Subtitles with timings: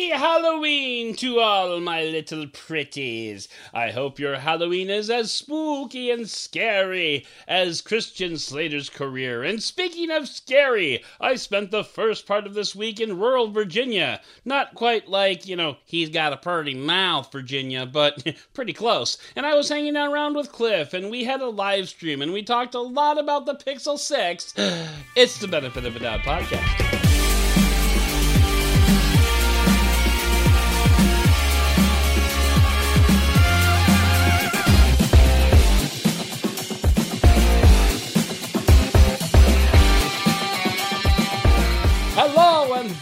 [0.00, 3.48] Happy Halloween to all my little pretties.
[3.74, 9.42] I hope your Halloween is as spooky and scary as Christian Slater's career.
[9.42, 14.22] And speaking of scary, I spent the first part of this week in rural Virginia.
[14.42, 19.18] Not quite like, you know, he's got a pretty mouth, Virginia, but pretty close.
[19.36, 22.42] And I was hanging around with Cliff, and we had a live stream, and we
[22.42, 24.54] talked a lot about the Pixel 6.
[25.16, 26.99] It's the Benefit of a Doubt podcast.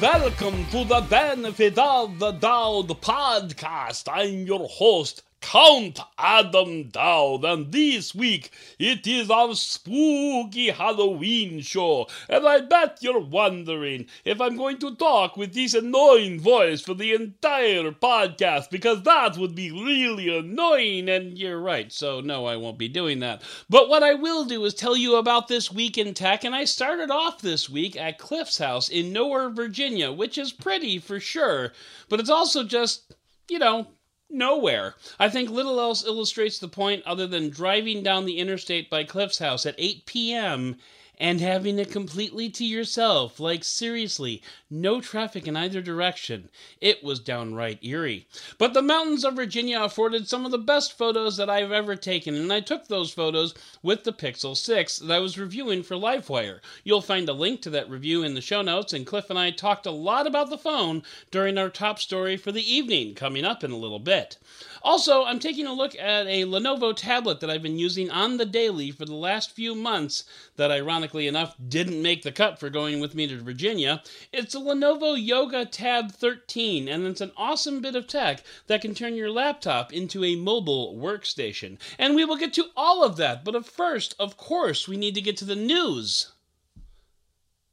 [0.01, 4.05] Welcome to the Benefit of the Doubt podcast.
[4.12, 12.06] I'm your host, Count Adam Doud, and this week it is our spooky Halloween show.
[12.29, 16.95] And I bet you're wondering if I'm going to talk with this annoying voice for
[16.95, 21.09] the entire podcast because that would be really annoying.
[21.09, 23.43] And you're right, so no, I won't be doing that.
[23.71, 26.65] But what I will do is tell you about this week in tech, and I
[26.65, 31.73] started off this week at Cliff's house in Nowhere, Virginia, which is pretty for sure,
[32.09, 33.15] but it's also just,
[33.49, 33.87] you know,
[34.30, 34.95] nowhere.
[35.18, 39.38] I think little else illustrates the point other than driving down the interstate by Cliff's
[39.38, 40.76] house at 8 p.m.
[41.19, 43.38] and having it completely to yourself.
[43.41, 46.49] Like, seriously, no traffic in either direction.
[46.80, 48.27] It was downright eerie.
[48.57, 52.35] But the mountains of Virginia afforded some of the best photos that I've ever taken,
[52.35, 56.61] and I took those photos with the Pixel 6 that I was reviewing for Lifewire.
[56.85, 59.51] You'll find a link to that review in the show notes, and Cliff and I
[59.51, 63.65] talked a lot about the phone during our top story for the evening, coming up
[63.65, 64.39] in a little bit.
[64.83, 68.47] Also, I'm taking a look at a Lenovo tablet that I've been using on the
[68.47, 70.25] daily for the last few months
[70.56, 74.03] that ironically enough didn't make the cut for going with me to Virginia.
[74.32, 78.94] It's a Lenovo Yoga Tab 13 and it's an awesome bit of tech that can
[78.94, 81.78] turn your laptop into a mobile workstation.
[81.98, 85.21] And we will get to all of that, but first, of course, we need to
[85.21, 86.33] get to the news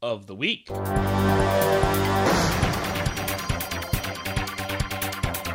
[0.01, 0.67] of the week.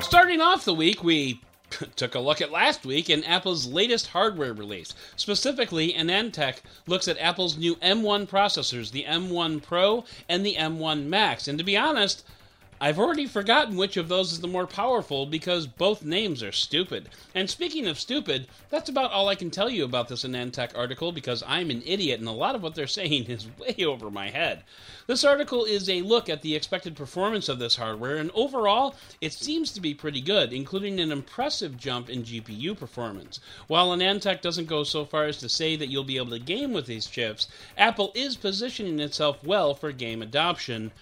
[0.03, 1.41] Starting off the week, we
[1.97, 4.95] took a look at last week and Apple's latest hardware release.
[5.17, 11.47] Specifically, AnandTech looks at Apple's new M1 processors, the M1 Pro and the M1 Max.
[11.49, 12.25] And to be honest,
[12.83, 17.11] I've already forgotten which of those is the more powerful because both names are stupid.
[17.35, 21.13] And speaking of stupid, that's about all I can tell you about this AnandTech article
[21.13, 24.31] because I'm an idiot and a lot of what they're saying is way over my
[24.31, 24.65] head.
[25.07, 29.35] This article is a look at the expected performance of this hardware, and overall, it
[29.35, 33.41] seems to be pretty good, including an impressive jump in GPU performance.
[33.67, 36.73] While AnandTech doesn't go so far as to say that you'll be able to game
[36.73, 40.93] with these chips, Apple is positioning itself well for game adoption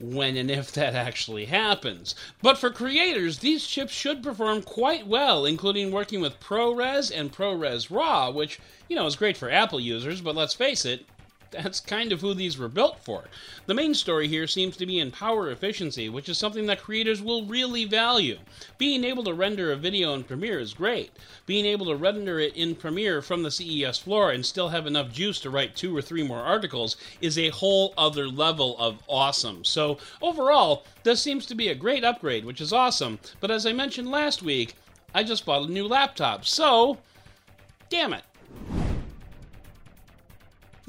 [0.00, 2.14] when and if that actually happens.
[2.42, 7.90] But for creators, these chips should perform quite well, including working with ProRes and ProRes
[7.90, 11.04] RAW, which, you know, is great for Apple users, but let's face it,
[11.50, 13.24] that's kind of who these were built for.
[13.66, 17.20] The main story here seems to be in power efficiency, which is something that creators
[17.20, 18.38] will really value.
[18.78, 21.10] Being able to render a video in Premiere is great.
[21.46, 25.12] Being able to render it in Premiere from the CES floor and still have enough
[25.12, 29.64] juice to write two or three more articles is a whole other level of awesome.
[29.64, 33.18] So, overall, this seems to be a great upgrade, which is awesome.
[33.40, 34.74] But as I mentioned last week,
[35.14, 36.98] I just bought a new laptop, so
[37.88, 38.22] damn it.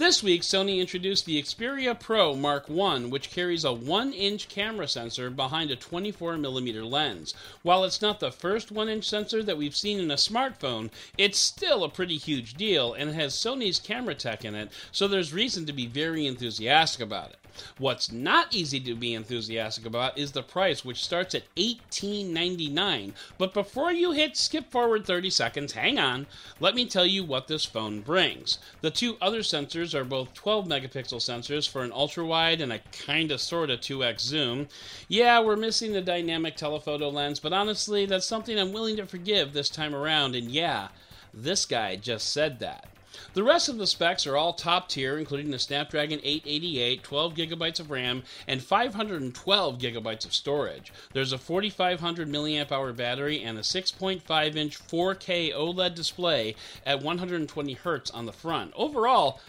[0.02, 4.88] This week, Sony introduced the Xperia Pro Mark I, which carries a 1 inch camera
[4.88, 7.36] sensor behind a 24mm lens.
[7.62, 11.38] While it's not the first 1 inch sensor that we've seen in a smartphone, it's
[11.38, 15.34] still a pretty huge deal and it has Sony's camera tech in it, so there's
[15.34, 17.41] reason to be very enthusiastic about it.
[17.78, 23.14] What's not easy to be enthusiastic about is the price, which starts at $18.99.
[23.38, 26.28] But before you hit skip forward 30 seconds, hang on,
[26.60, 28.60] let me tell you what this phone brings.
[28.82, 32.80] The two other sensors are both 12 megapixel sensors for an ultra wide and a
[32.92, 34.68] kinda sorta 2x zoom.
[35.08, 39.54] Yeah, we're missing the dynamic telephoto lens, but honestly, that's something I'm willing to forgive
[39.54, 40.90] this time around, and yeah,
[41.34, 42.88] this guy just said that.
[43.34, 47.80] The rest of the specs are all top tier, including the Snapdragon 888, 12 gigabytes
[47.80, 50.94] of RAM, and 512 gigabytes of storage.
[51.14, 56.56] There's a 4500 milliamp hour battery and a 6.5 inch 4K OLED display
[56.86, 58.72] at 120 hertz on the front.
[58.76, 59.40] Overall,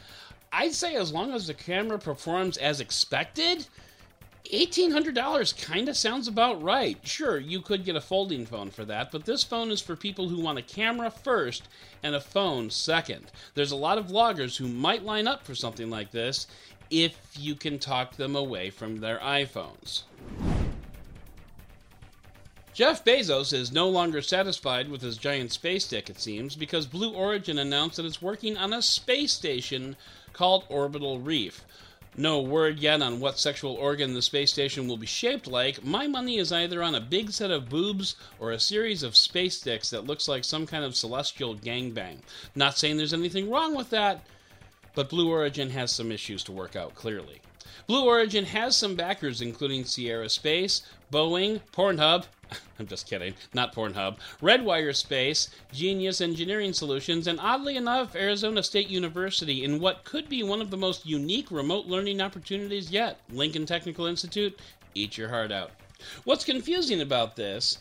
[0.53, 3.67] I'd say as long as the camera performs as expected,
[4.51, 6.99] $1,800 kind of sounds about right.
[7.05, 10.29] Sure, you could get a folding phone for that, but this phone is for people
[10.29, 11.69] who want a camera first
[12.03, 13.31] and a phone second.
[13.55, 16.47] There's a lot of vloggers who might line up for something like this
[16.91, 20.03] if you can talk them away from their iPhones.
[22.75, 27.13] Jeff Bezos is no longer satisfied with his giant space stick, it seems, because Blue
[27.13, 29.95] Origin announced that it's working on a space station
[30.33, 31.65] called Orbital Reef.
[32.17, 35.83] No word yet on what sexual organ the space station will be shaped like.
[35.83, 39.59] My money is either on a big set of boobs or a series of space
[39.61, 42.19] dicks that looks like some kind of celestial gangbang.
[42.55, 44.27] Not saying there's anything wrong with that,
[44.95, 47.41] but Blue Origin has some issues to work out clearly.
[47.87, 52.27] Blue Origin has some backers, including Sierra Space, Boeing, Pornhub,
[52.79, 58.89] I'm just kidding, not Pornhub, Redwire Space, Genesis Engineering Solutions, and oddly enough, Arizona State
[58.89, 63.67] University in what could be one of the most unique remote learning opportunities yet Lincoln
[63.67, 64.59] Technical Institute.
[64.95, 65.71] Eat your heart out.
[66.25, 67.79] What's confusing about this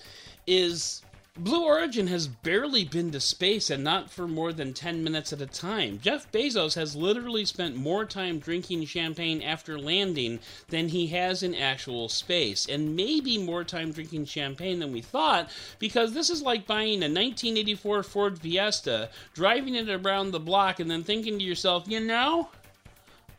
[0.47, 1.01] is
[1.39, 5.39] Blue Origin has barely been to space and not for more than 10 minutes at
[5.39, 5.97] a time.
[6.01, 11.55] Jeff Bezos has literally spent more time drinking champagne after landing than he has in
[11.55, 15.49] actual space, and maybe more time drinking champagne than we thought,
[15.79, 20.91] because this is like buying a 1984 Ford Fiesta, driving it around the block, and
[20.91, 22.49] then thinking to yourself, you know,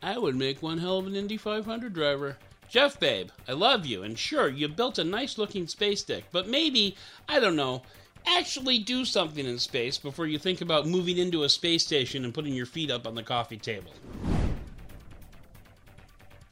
[0.01, 2.37] I would make one hell of an Indy 500 driver.
[2.73, 6.47] Jeff, babe, I love you, and sure, you built a nice looking space stick, but
[6.47, 6.95] maybe,
[7.29, 7.83] I don't know,
[8.25, 12.33] actually do something in space before you think about moving into a space station and
[12.33, 13.91] putting your feet up on the coffee table.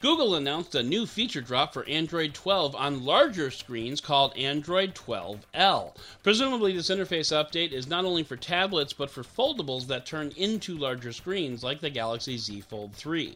[0.02, 5.96] Google announced a new feature drop for Android 12 on larger screens called Android 12L.
[6.24, 10.76] Presumably, this interface update is not only for tablets but for foldables that turn into
[10.76, 13.36] larger screens like the Galaxy Z Fold 3.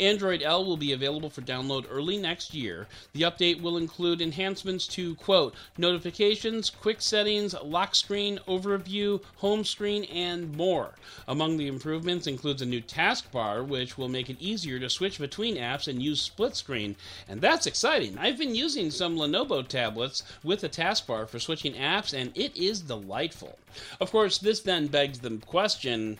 [0.00, 2.88] Android L will be available for download early next year.
[3.12, 10.04] The update will include enhancements to, quote, notifications, quick settings, lock screen, overview, home screen,
[10.04, 10.96] and more.
[11.28, 15.56] Among the improvements includes a new taskbar, which will make it easier to switch between
[15.56, 16.96] apps and use split screen,
[17.28, 18.18] and that's exciting.
[18.18, 22.80] I've been using some Lenovo tablets with a taskbar for switching apps, and it is
[22.80, 23.58] delightful.
[24.00, 26.18] Of course, this then begs the question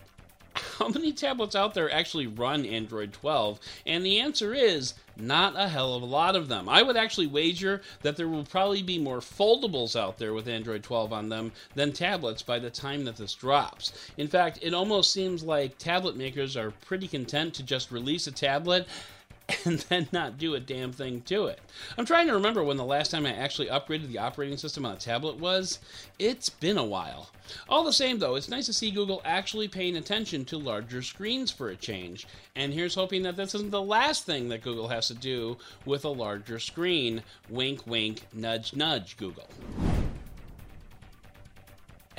[0.79, 3.61] how many tablets out there actually run Android 12?
[3.87, 6.69] And the answer is not a hell of a lot of them.
[6.69, 10.83] I would actually wager that there will probably be more foldables out there with Android
[10.83, 13.93] 12 on them than tablets by the time that this drops.
[14.17, 18.33] In fact, it almost seems like tablet makers are pretty content to just release a
[18.33, 18.89] tablet
[19.65, 21.61] and then not do a damn thing to it.
[21.97, 24.95] I'm trying to remember when the last time I actually upgraded the operating system on
[24.95, 25.79] a tablet was.
[26.19, 27.31] It's been a while.
[27.69, 31.51] All the same, though, it's nice to see Google actually paying attention to larger screens
[31.51, 32.27] for a change.
[32.55, 36.05] And here's hoping that this isn't the last thing that Google has to do with
[36.05, 37.23] a larger screen.
[37.49, 39.49] Wink, wink, nudge, nudge, Google.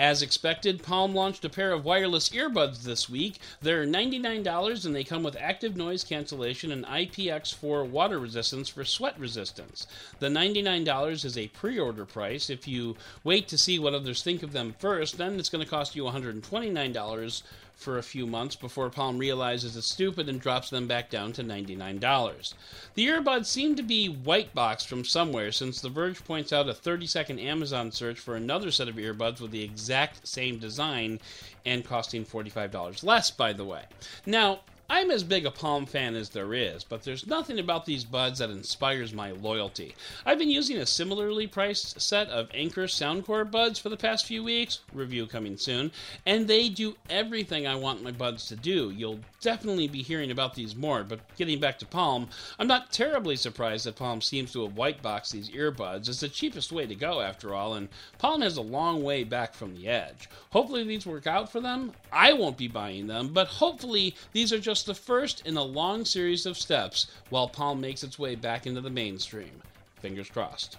[0.02, 3.40] As expected, Palm launched a pair of wireless earbuds this week.
[3.62, 9.20] They're $99 and they come with active noise cancellation and IPX4 water resistance for sweat
[9.20, 9.86] resistance.
[10.18, 12.50] The $99 is a pre order price.
[12.50, 15.70] If you wait to see what others think of them first, then it's going to
[15.70, 17.44] cost you $129
[17.82, 21.44] for a few months before Palm realizes it's stupid and drops them back down to
[21.44, 22.54] $99.
[22.94, 26.74] The earbuds seem to be white boxed from somewhere since The Verge points out a
[26.74, 31.20] 30 second Amazon search for another set of earbuds with the exact same design
[31.66, 33.84] and costing $45 less, by the way.
[34.26, 34.62] Now,
[34.94, 38.40] I'm as big a Palm fan as there is, but there's nothing about these buds
[38.40, 39.96] that inspires my loyalty.
[40.26, 44.44] I've been using a similarly priced set of Anker Soundcore buds for the past few
[44.44, 45.94] weeks, review coming soon,
[46.26, 48.90] and they do everything I want my buds to do.
[48.90, 52.28] You'll definitely be hearing about these more, but getting back to Palm,
[52.60, 56.10] I'm not terribly surprised that Palm seems to have white boxed these earbuds.
[56.10, 57.88] It's the cheapest way to go, after all, and
[58.18, 60.28] Palm has a long way back from the edge.
[60.50, 61.94] Hopefully, these work out for them.
[62.12, 65.64] I won't be buying them, but hopefully, these are just just the first in a
[65.64, 69.62] long series of steps while Palm makes its way back into the mainstream.
[70.00, 70.78] Fingers crossed.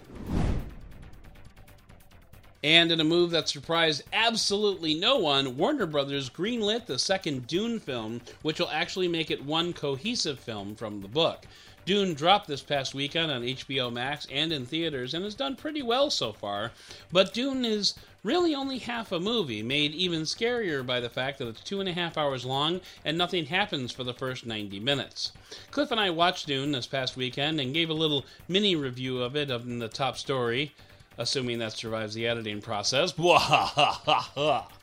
[2.65, 7.79] And in a move that surprised absolutely no one, Warner Brothers greenlit the second Dune
[7.79, 11.47] film, which will actually make it one cohesive film from the book.
[11.85, 15.83] Dune dropped this past weekend on HBO Max and in theaters and has done pretty
[15.83, 16.71] well so far,
[17.11, 21.49] but Dune is really only half a movie, made even scarier by the fact that
[21.49, 25.33] it's two and a half hours long and nothing happens for the first 90 minutes.
[25.73, 29.35] Cliff and I watched Dune this past weekend and gave a little mini review of
[29.35, 30.73] it in the top story,
[31.19, 33.12] assuming that survives the editing process.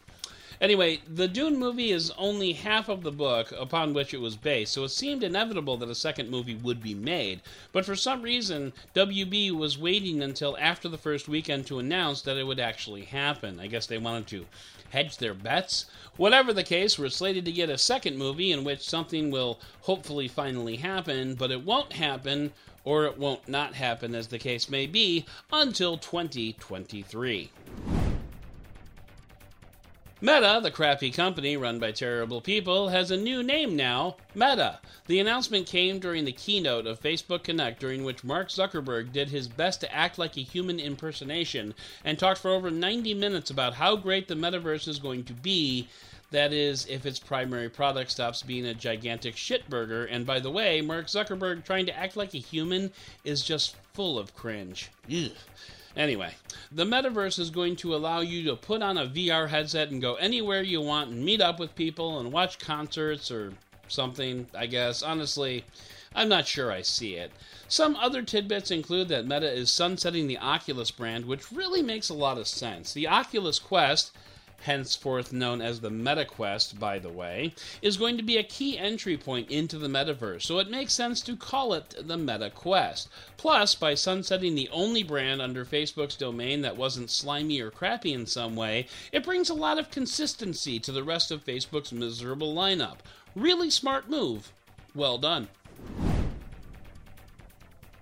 [0.62, 4.74] Anyway, the Dune movie is only half of the book upon which it was based,
[4.74, 7.40] so it seemed inevitable that a second movie would be made.
[7.72, 12.36] But for some reason, WB was waiting until after the first weekend to announce that
[12.36, 13.58] it would actually happen.
[13.58, 14.46] I guess they wanted to
[14.90, 15.86] hedge their bets.
[16.18, 20.28] Whatever the case, we're slated to get a second movie in which something will hopefully
[20.28, 22.52] finally happen, but it won't happen
[22.84, 27.50] or it won't not happen, as the case may be, until 2023.
[30.22, 34.80] Meta, the crappy company run by terrible people, has a new name now Meta.
[35.08, 39.48] The announcement came during the keynote of Facebook Connect, during which Mark Zuckerberg did his
[39.48, 41.74] best to act like a human impersonation
[42.04, 45.88] and talked for over 90 minutes about how great the metaverse is going to be.
[46.32, 50.06] That is, if its primary product stops being a gigantic shitburger.
[50.12, 52.92] And by the way, Mark Zuckerberg trying to act like a human
[53.24, 54.90] is just full of cringe.
[55.10, 55.32] Ugh.
[55.96, 56.36] Anyway,
[56.72, 60.16] the metaverse is going to allow you to put on a VR headset and go
[60.16, 63.54] anywhere you want and meet up with people and watch concerts or
[63.88, 65.02] something, I guess.
[65.02, 65.66] Honestly,
[66.16, 67.32] I'm not sure I see it.
[67.68, 72.16] Some other tidbits include that Meta is sunsetting the Oculus brand, which really makes a
[72.16, 72.94] lot of sense.
[72.94, 74.12] The Oculus Quest
[74.64, 79.18] henceforth known as the MetaQuest, by the way, is going to be a key entry
[79.18, 83.08] point into the metaverse, so it makes sense to call it the MetaQuest.
[83.38, 88.26] Plus, by sunsetting the only brand under Facebook's domain that wasn't slimy or crappy in
[88.26, 92.98] some way, it brings a lot of consistency to the rest of Facebook's miserable lineup.
[93.36, 94.52] Really smart move.
[94.96, 95.48] Well done.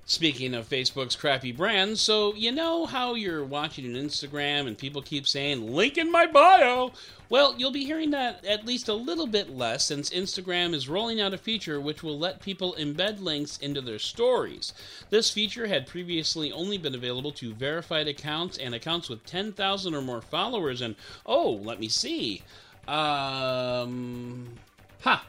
[0.09, 5.01] Speaking of Facebook's crappy brand, so you know how you're watching an Instagram and people
[5.01, 6.93] keep saying, link in my bio?
[7.27, 11.19] Well, you'll be hearing that at least a little bit less since Instagram is rolling
[11.19, 14.71] out a feature which will let people embed links into their stories.
[15.09, 20.01] This feature had previously only been available to verified accounts and accounts with 10,000 or
[20.01, 20.95] more followers, and
[21.25, 22.43] oh, let me see.
[22.87, 24.55] Um.
[25.01, 25.25] Ha!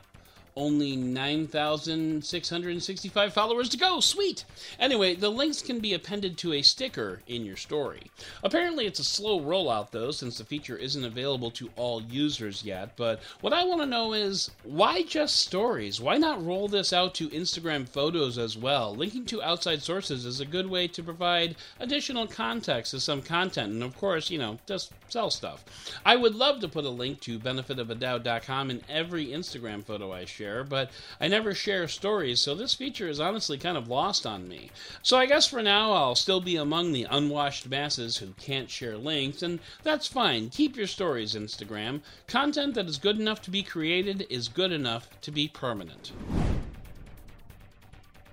[0.58, 4.00] Only 9,665 followers to go.
[4.00, 4.44] Sweet!
[4.80, 8.10] Anyway, the links can be appended to a sticker in your story.
[8.42, 12.96] Apparently, it's a slow rollout, though, since the feature isn't available to all users yet.
[12.96, 16.00] But what I want to know is why just stories?
[16.00, 18.92] Why not roll this out to Instagram photos as well?
[18.94, 23.72] Linking to outside sources is a good way to provide additional context to some content,
[23.72, 25.64] and of course, you know, just sell stuff.
[26.04, 30.47] I would love to put a link to benefitofadoubt.com in every Instagram photo I share
[30.48, 30.90] share, but
[31.20, 34.70] I never share stories, so this feature is honestly kind of lost on me.
[35.02, 38.96] So I guess for now I'll still be among the unwashed masses who can't share
[38.96, 40.48] links, and that's fine.
[40.48, 42.00] Keep your stories, Instagram.
[42.26, 46.12] Content that is good enough to be created is good enough to be permanent.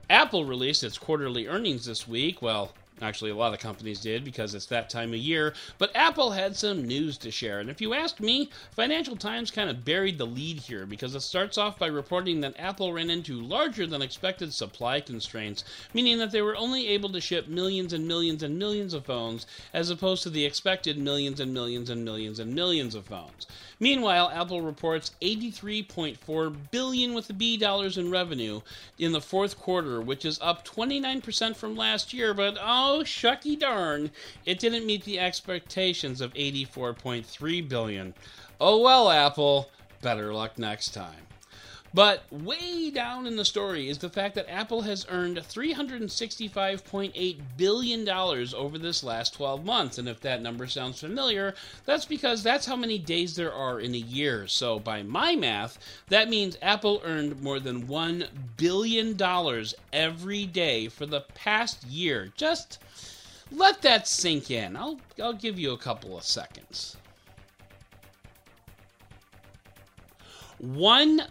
[0.10, 2.42] Apple released its quarterly earnings this week.
[2.42, 2.72] Well,
[3.02, 5.54] Actually, a lot of companies did because it's that time of year.
[5.78, 7.60] But Apple had some news to share.
[7.60, 11.20] And if you ask me, Financial Times kind of buried the lead here because it
[11.20, 16.32] starts off by reporting that Apple ran into larger than expected supply constraints, meaning that
[16.32, 20.24] they were only able to ship millions and millions and millions of phones as opposed
[20.24, 23.46] to the expected millions and millions and millions and millions of phones.
[23.78, 28.62] Meanwhile, Apple reports 83.4 billion with B dollars in revenue
[28.98, 33.58] in the fourth quarter, which is up 29% from last year, but oh Oh, shucky
[33.58, 34.12] darn,
[34.46, 38.14] it didn't meet the expectations of 84.3 billion.
[38.62, 39.72] Oh well, Apple,
[40.04, 41.26] better luck next time.
[41.96, 48.10] But way down in the story is the fact that Apple has earned $365.8 billion
[48.10, 49.98] over this last 12 months.
[49.98, 53.96] And if that number sounds familiar, that's because that's how many days there are in
[53.96, 54.46] a year.
[54.46, 59.18] So by my math, that means Apple earned more than $1 billion
[59.94, 62.34] every day for the past year.
[62.36, 62.80] Just
[63.54, 64.76] let that sink in.
[64.76, 66.98] I'll, I'll give you a couple of seconds.
[70.58, 71.22] One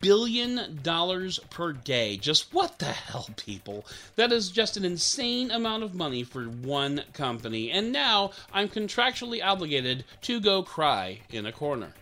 [0.00, 2.16] billion dollars per day.
[2.16, 3.86] Just what the hell, people?
[4.16, 7.70] That is just an insane amount of money for one company.
[7.70, 11.94] And now I'm contractually obligated to go cry in a corner.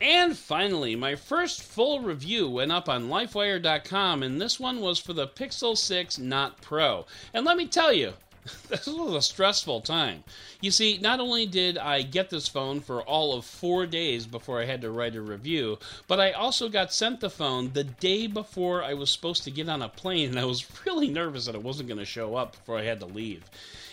[0.00, 5.14] And finally, my first full review went up on lifewire.com, and this one was for
[5.14, 7.06] the Pixel 6 Not Pro.
[7.32, 8.12] And let me tell you,
[8.68, 10.24] this was a stressful time.
[10.60, 14.60] You see, not only did I get this phone for all of four days before
[14.60, 18.26] I had to write a review, but I also got sent the phone the day
[18.26, 21.54] before I was supposed to get on a plane, and I was really nervous that
[21.54, 23.44] it wasn't going to show up before I had to leave.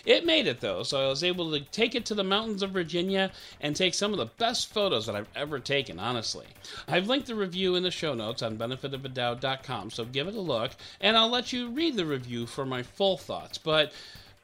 [0.04, 2.70] It made it though, so I was able to take it to the mountains of
[2.70, 3.30] Virginia
[3.60, 6.46] and take some of the best photos that I've ever taken, honestly.
[6.88, 10.72] I've linked the review in the show notes on benefitofadoubt.com, so give it a look,
[11.00, 13.58] and I'll let you read the review for my full thoughts.
[13.58, 13.92] But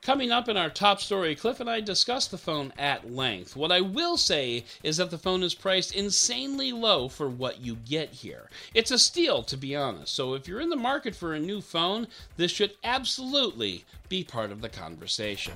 [0.03, 3.57] Coming up in our top story, Cliff and I discussed the phone at length.
[3.57, 7.75] What I will say is that the phone is priced insanely low for what you
[7.75, 8.49] get here.
[8.73, 11.61] It's a steal, to be honest, so if you're in the market for a new
[11.61, 15.53] phone, this should absolutely be part of the conversation.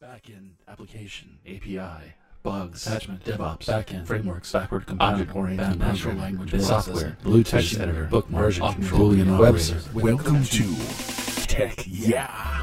[0.00, 2.14] Backend application API
[2.46, 8.44] bugs, attachment, DevOps, backend, frameworks, backward compatible, oriented, natural language, software, blue text editor, bookmark,
[8.44, 9.98] version control, Boolean web server.
[9.98, 10.76] Welcome to
[11.48, 12.62] Tech Yeah.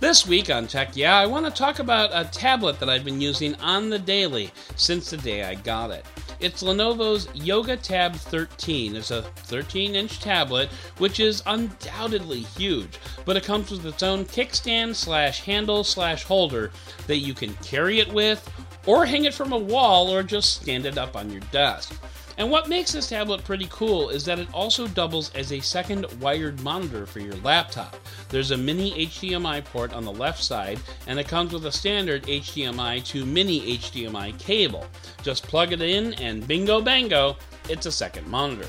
[0.00, 3.20] This week on Tech Yeah, I want to talk about a tablet that I've been
[3.20, 6.04] using on the daily since the day I got it.
[6.38, 8.96] It's Lenovo's Yoga Tab 13.
[8.96, 14.26] It's a 13 inch tablet, which is undoubtedly huge, but it comes with its own
[14.26, 16.72] kickstand slash handle slash holder
[17.06, 18.48] that you can carry it with,
[18.84, 21.98] or hang it from a wall, or just stand it up on your desk.
[22.38, 26.06] And what makes this tablet pretty cool is that it also doubles as a second
[26.20, 27.96] wired monitor for your laptop.
[28.28, 32.24] There's a mini HDMI port on the left side, and it comes with a standard
[32.24, 34.86] HDMI to mini HDMI cable.
[35.22, 37.36] Just plug it in, and bingo bango,
[37.68, 38.68] it's a second monitor.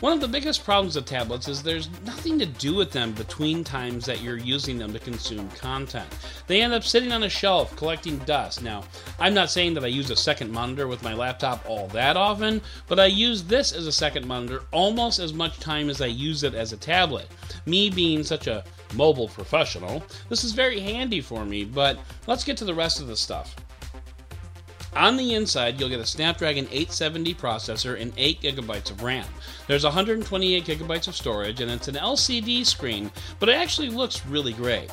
[0.00, 3.64] One of the biggest problems with tablets is there's nothing to do with them between
[3.64, 6.06] times that you're using them to consume content.
[6.46, 8.62] They end up sitting on a shelf collecting dust.
[8.62, 8.84] Now,
[9.18, 12.60] I'm not saying that I use a second monitor with my laptop all that often,
[12.88, 16.42] but I use this as a second monitor almost as much time as I use
[16.42, 17.28] it as a tablet.
[17.64, 22.58] Me being such a mobile professional, this is very handy for me, but let's get
[22.58, 23.56] to the rest of the stuff.
[24.96, 29.26] On the inside, you'll get a Snapdragon 870 processor and 8 gigabytes of RAM.
[29.66, 34.52] There's 128 gigabytes of storage, and it's an LCD screen, but it actually looks really
[34.52, 34.90] great.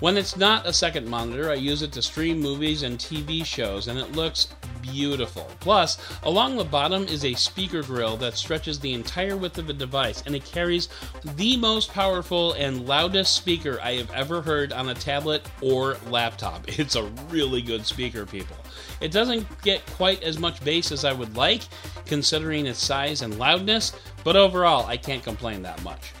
[0.00, 3.88] When it's not a second monitor, I use it to stream movies and TV shows,
[3.88, 4.48] and it looks
[4.82, 5.48] beautiful.
[5.60, 9.72] Plus, along the bottom is a speaker grill that stretches the entire width of the
[9.72, 10.88] device, and it carries
[11.36, 16.64] the most powerful and loudest speaker I have ever heard on a tablet or laptop.
[16.84, 18.56] It's a really good speaker, people.
[19.04, 21.60] It doesn't get quite as much bass as I would like,
[22.06, 23.92] considering its size and loudness,
[24.24, 26.12] but overall, I can't complain that much.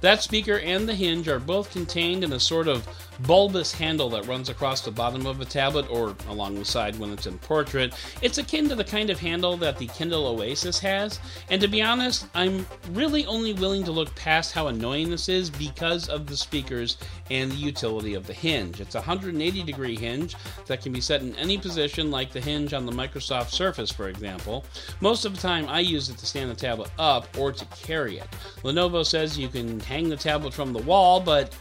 [0.00, 2.88] That speaker and the hinge are both contained in a sort of
[3.20, 7.12] bulbous handle that runs across the bottom of a tablet or along the side when
[7.12, 7.94] it's in portrait.
[8.22, 11.82] It's akin to the kind of handle that the Kindle Oasis has, and to be
[11.82, 16.36] honest, I'm really only willing to look past how annoying this is because of the
[16.36, 16.98] speakers
[17.30, 18.80] and the utility of the hinge.
[18.80, 22.72] It's a 180 degree hinge that can be set in any position, like the hinge
[22.72, 24.64] on the Microsoft Surface, for example.
[25.00, 28.18] Most of the time, I use it to stand the tablet up or to carry
[28.18, 28.28] it.
[28.62, 31.54] Lenovo says you can hang the tablet from the wall, but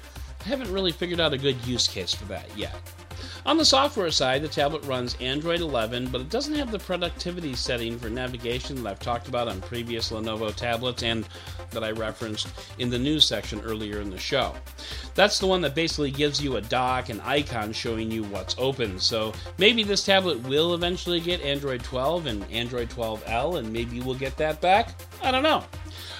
[0.47, 2.75] haven't really figured out a good use case for that yet.
[3.45, 7.55] On the software side, the tablet runs Android 11, but it doesn't have the productivity
[7.55, 11.27] setting for navigation that I've talked about on previous Lenovo tablets and
[11.71, 14.53] that I referenced in the news section earlier in the show.
[15.15, 18.99] That's the one that basically gives you a dock and icon showing you what's open.
[18.99, 24.15] So maybe this tablet will eventually get Android 12 and Android 12L, and maybe we'll
[24.15, 24.93] get that back.
[25.23, 25.63] I don't know.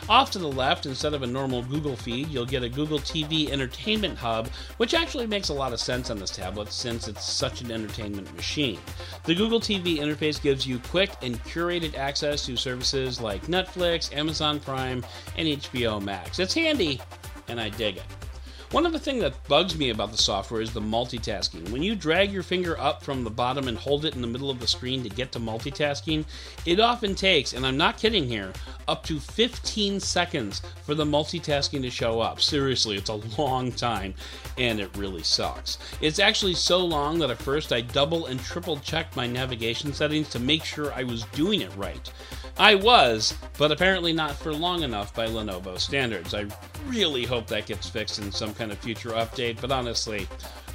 [0.09, 3.49] Off to the left, instead of a normal Google feed, you'll get a Google TV
[3.49, 7.61] Entertainment Hub, which actually makes a lot of sense on this tablet since it's such
[7.61, 8.79] an entertainment machine.
[9.25, 14.59] The Google TV interface gives you quick and curated access to services like Netflix, Amazon
[14.59, 15.05] Prime,
[15.37, 16.39] and HBO Max.
[16.39, 17.01] It's handy,
[17.47, 18.26] and I dig it.
[18.71, 21.69] One of the things that bugs me about the software is the multitasking.
[21.69, 24.49] When you drag your finger up from the bottom and hold it in the middle
[24.49, 26.25] of the screen to get to multitasking,
[26.65, 28.51] it often takes, and I'm not kidding here,
[28.89, 32.41] up to 15 seconds for the multitasking to show up.
[32.41, 34.13] Seriously, it's a long time,
[34.57, 35.77] and it really sucks.
[36.01, 40.27] It's actually so long that at first I double and triple checked my navigation settings
[40.31, 42.11] to make sure I was doing it right.
[42.59, 46.33] I was, but apparently not for long enough by Lenovo standards.
[46.33, 46.47] I
[46.87, 50.27] really hope that gets fixed in some kind of future update, but honestly,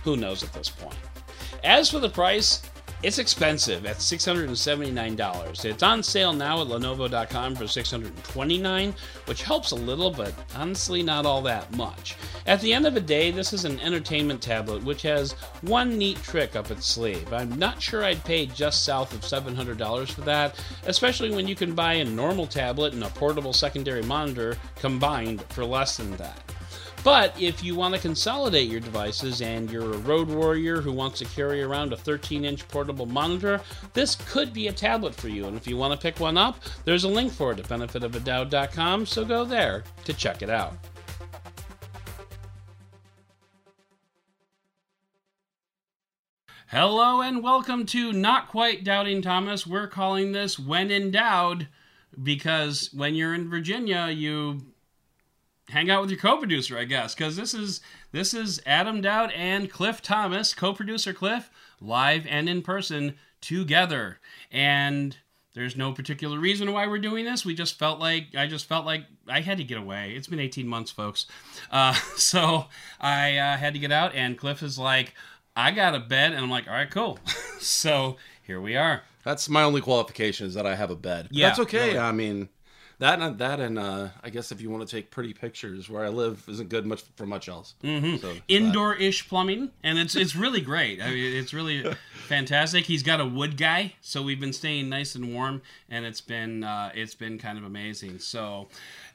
[0.04, 0.96] who knows at this point.
[1.64, 2.62] As for the price,
[3.02, 5.64] it's expensive at $679.
[5.64, 8.94] It's on sale now at Lenovo.com for $629,
[9.26, 12.16] which helps a little, but honestly not all that much.
[12.46, 16.22] At the end of the day, this is an entertainment tablet which has one neat
[16.22, 17.32] trick up its sleeve.
[17.32, 21.74] I'm not sure I'd pay just south of $700 for that, especially when you can
[21.74, 26.51] buy a normal tablet and a portable secondary monitor combined for less than that.
[27.04, 31.18] But if you want to consolidate your devices and you're a road warrior who wants
[31.18, 33.60] to carry around a 13 inch portable monitor,
[33.92, 35.46] this could be a tablet for you.
[35.46, 39.06] And if you want to pick one up, there's a link for it at benefitofadoubt.com,
[39.06, 40.74] so go there to check it out.
[46.68, 49.66] Hello and welcome to Not Quite Doubting Thomas.
[49.66, 51.66] We're calling this When Doubt
[52.22, 54.71] because when you're in Virginia, you
[55.72, 57.80] hang out with your co-producer, I guess, because this is
[58.12, 64.18] this is Adam Doud and Cliff Thomas, co-producer Cliff, live and in person together.
[64.50, 65.16] And
[65.54, 67.44] There's no particular reason why we're doing this.
[67.44, 70.12] We just felt like I just felt like I had to get away.
[70.16, 71.26] It's been 18 months, folks.
[71.70, 72.66] Uh, so
[73.00, 75.14] I uh, had to get out, and Cliff is like,
[75.54, 77.18] I got a bed, and I'm like, all right, cool.
[77.58, 79.02] so here we are.
[79.24, 81.28] That's my only qualification is that I have a bed.
[81.28, 81.88] But Yeah, that's okay.
[81.88, 81.98] really.
[81.98, 82.48] I mean,
[83.02, 86.04] that and that and uh, I guess if you want to take pretty pictures, where
[86.04, 87.74] I live isn't good much for much else.
[87.82, 88.18] Mm-hmm.
[88.18, 91.02] So, Indoor-ish plumbing, and it's it's really great.
[91.02, 91.84] I mean, it's really
[92.28, 92.84] fantastic.
[92.84, 96.62] He's got a wood guy, so we've been staying nice and warm, and it's been
[96.62, 98.18] uh, it's been kind of amazing.
[98.20, 98.68] So.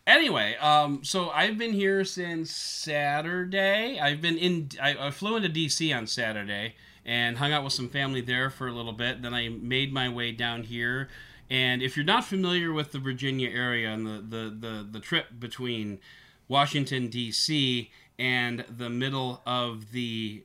[0.05, 3.99] Anyway, um, so I've been here since Saturday.
[3.99, 4.69] I've been in.
[4.81, 8.67] I, I flew into DC on Saturday and hung out with some family there for
[8.67, 9.21] a little bit.
[9.21, 11.09] Then I made my way down here.
[11.49, 15.27] And if you're not familiar with the Virginia area and the the the, the trip
[15.39, 15.99] between
[16.47, 17.89] Washington D.C.
[18.19, 20.43] and the middle of the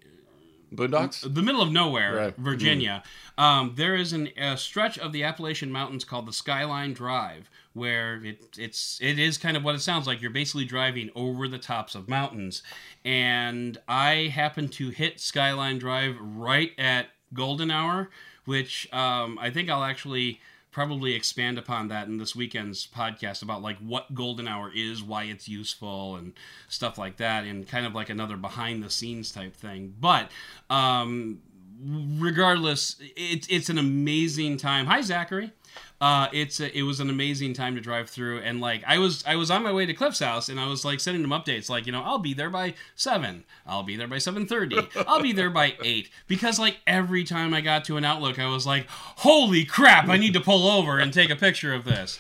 [0.73, 1.21] Boondocks.
[1.35, 2.37] the middle of nowhere, Right.
[2.37, 3.03] Virginia,
[3.37, 8.25] um, there is an, a stretch of the Appalachian Mountains called the Skyline Drive, where
[8.25, 10.23] it, it's it is kind of what it sounds like.
[10.23, 12.63] You're basically driving over the tops of mountains,
[13.05, 18.09] and I happened to hit Skyline Drive right at golden hour,
[18.47, 20.41] which um, I think I'll actually
[20.73, 25.25] probably expand upon that in this weekend's podcast about like what golden hour is why
[25.25, 26.33] it's useful and
[26.69, 29.95] stuff like that and kind of like another behind the scenes type thing.
[30.01, 30.31] But
[30.71, 31.43] um
[31.85, 34.87] regardless it's it's an amazing time.
[34.87, 35.53] Hi zachary.
[36.01, 39.25] Uh, it's a, it was an amazing time to drive through and like I was
[39.27, 41.71] I was on my way to Cliff's house and I was like sending him updates
[41.71, 43.45] like you know I'll be there by seven.
[43.67, 44.79] I'll be there by seven thirty.
[45.07, 46.11] I'll be there by eight.
[46.27, 50.17] Because like every time I got to an Outlook I was like holy crap I
[50.19, 52.19] need to pull over and take a picture of this.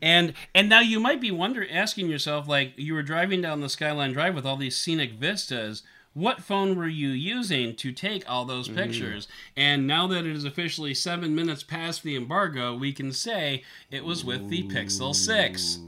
[0.00, 3.68] And and now you might be wondering asking yourself like you were driving down the
[3.68, 5.82] Skyline Drive with all these scenic vistas
[6.16, 8.74] what phone were you using to take all those mm.
[8.74, 9.28] pictures?
[9.54, 14.02] And now that it is officially seven minutes past the embargo, we can say it
[14.02, 15.78] was with the Pixel 6.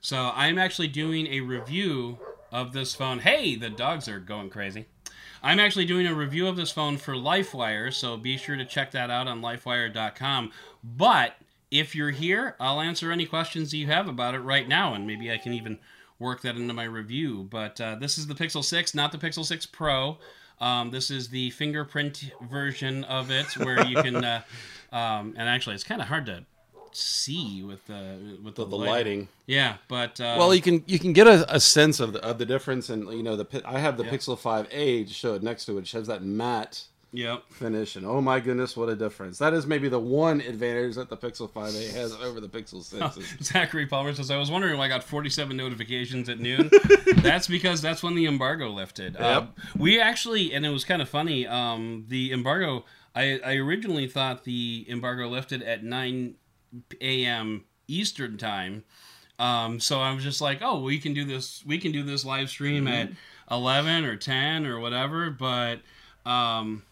[0.00, 2.18] So I'm actually doing a review
[2.52, 3.18] of this phone.
[3.18, 4.86] Hey, the dogs are going crazy.
[5.42, 8.92] I'm actually doing a review of this phone for LifeWire, so be sure to check
[8.92, 10.52] that out on lifewire.com.
[10.84, 11.34] But
[11.72, 15.32] if you're here, I'll answer any questions you have about it right now, and maybe
[15.32, 15.80] I can even
[16.22, 17.46] work that into my review.
[17.50, 20.16] But uh, this is the Pixel 6, not the Pixel 6 Pro.
[20.60, 24.42] Um, this is the fingerprint version of it, where you can, uh,
[24.92, 26.44] um, and actually, it's kind of hard to
[26.92, 29.28] see with the with the, the light- lighting.
[29.46, 32.38] Yeah, but uh, Well, you can you can get a, a sense of the of
[32.38, 35.42] the difference, and you know the pi- I have the Pixel 5a to show it
[35.42, 35.80] next to it.
[35.80, 37.44] It shows that matte yep.
[37.50, 39.38] finish, and oh my goodness, what a difference!
[39.38, 43.16] That is maybe the one advantage that the Pixel 5a has over the Pixel 6.
[43.16, 46.70] is- Zachary Palmer says, I was wondering why I got 47 notifications at noon.
[47.16, 49.16] that's because that's when the embargo lifted.
[49.16, 49.46] Uh,
[49.76, 54.44] we actually, and it was kind of funny, um, the embargo, I, I originally thought
[54.44, 56.34] the embargo lifted at 9
[57.00, 57.64] a.m.
[57.88, 58.84] Eastern time.
[59.38, 61.64] Um, so I was just like, oh, we can do this.
[61.66, 63.10] We can do this live stream at
[63.50, 65.30] 11 or 10 or whatever.
[65.30, 65.80] But,
[66.24, 66.84] um,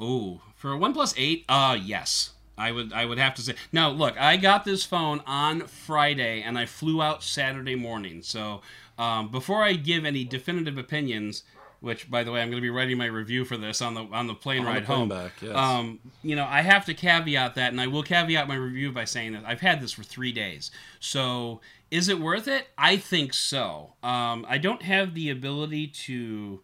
[0.00, 2.32] oh, for a OnePlus 8, uh, yes.
[2.58, 3.54] I would I would have to say.
[3.70, 8.22] Now, look, I got this phone on Friday and I flew out Saturday morning.
[8.22, 8.62] So,
[8.98, 11.42] um, before I give any definitive opinions,
[11.80, 14.04] which by the way, I'm going to be writing my review for this on the
[14.10, 15.08] on the plane On the ride plane home.
[15.10, 15.54] back, yes.
[15.54, 19.04] Um, you know, I have to caveat that, and I will caveat my review by
[19.04, 20.70] saying that I've had this for three days.
[20.98, 22.68] So, is it worth it?
[22.78, 23.92] I think so.
[24.02, 26.62] Um, I don't have the ability to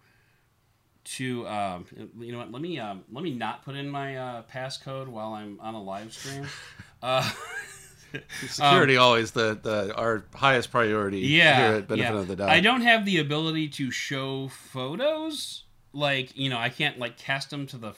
[1.17, 1.87] to um,
[2.19, 2.53] you know what?
[2.53, 5.83] Let me um, let me not put in my uh, passcode while I'm on a
[5.83, 6.47] live stream.
[7.03, 7.29] Uh,
[8.47, 12.21] Security always the, the our highest priority yeah, here at Benefit yeah.
[12.21, 12.49] of the Doubt.
[12.49, 15.65] I don't have the ability to show photos.
[15.93, 17.95] Like you know, I can't like cast them to the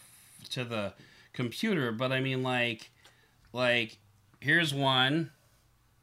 [0.50, 0.94] to the
[1.32, 1.92] computer.
[1.92, 2.90] But I mean, like,
[3.52, 3.98] like
[4.40, 5.30] here's one.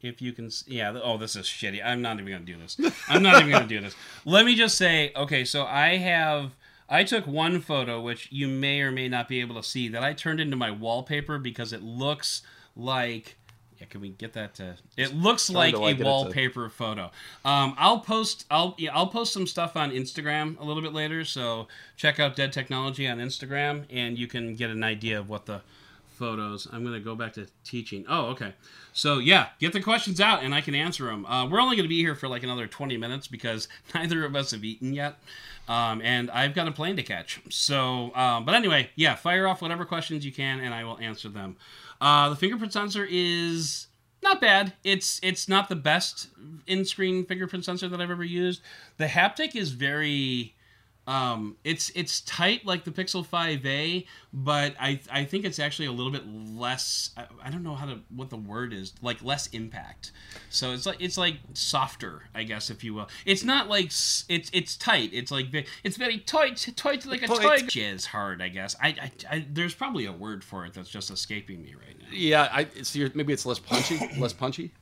[0.00, 0.98] If you can, yeah.
[1.02, 1.84] Oh, this is shitty.
[1.84, 2.76] I'm not even gonna do this.
[3.08, 3.94] I'm not even gonna do this.
[4.24, 5.44] Let me just say, okay.
[5.44, 6.52] So I have.
[6.92, 10.04] I took one photo, which you may or may not be able to see, that
[10.04, 12.42] I turned into my wallpaper because it looks
[12.76, 13.36] like.
[13.78, 14.76] Yeah, can we get that to?
[14.98, 17.10] It looks like to, a like, to- wallpaper photo.
[17.46, 18.44] Um, I'll post.
[18.50, 21.24] I'll yeah, I'll post some stuff on Instagram a little bit later.
[21.24, 25.46] So check out Dead Technology on Instagram, and you can get an idea of what
[25.46, 25.62] the
[26.22, 26.68] photos.
[26.70, 28.04] I'm gonna go back to teaching.
[28.08, 28.52] Oh, okay.
[28.92, 31.26] So yeah, get the questions out, and I can answer them.
[31.26, 34.52] Uh, we're only gonna be here for like another 20 minutes because neither of us
[34.52, 35.18] have eaten yet,
[35.68, 37.40] um, and I've got a plane to catch.
[37.50, 41.28] So, um, but anyway, yeah, fire off whatever questions you can, and I will answer
[41.28, 41.56] them.
[42.00, 43.86] Uh, the fingerprint sensor is
[44.22, 44.72] not bad.
[44.84, 46.28] It's it's not the best
[46.66, 48.62] in-screen fingerprint sensor that I've ever used.
[48.96, 50.54] The haptic is very
[51.06, 55.92] Um, it's it's tight like the Pixel 5a, but I I think it's actually a
[55.92, 57.10] little bit less.
[57.16, 60.12] I, I don't know how to what the word is like less impact.
[60.48, 63.08] So it's like it's like softer, I guess, if you will.
[63.26, 65.10] It's not like it's it's tight.
[65.12, 65.46] It's like
[65.82, 67.64] it's very tight, tight like a Tight.
[67.64, 68.76] Jizz hard, I guess.
[68.80, 72.06] I, I, I there's probably a word for it that's just escaping me right now.
[72.12, 74.72] Yeah, I it's your, maybe it's less punchy, less punchy.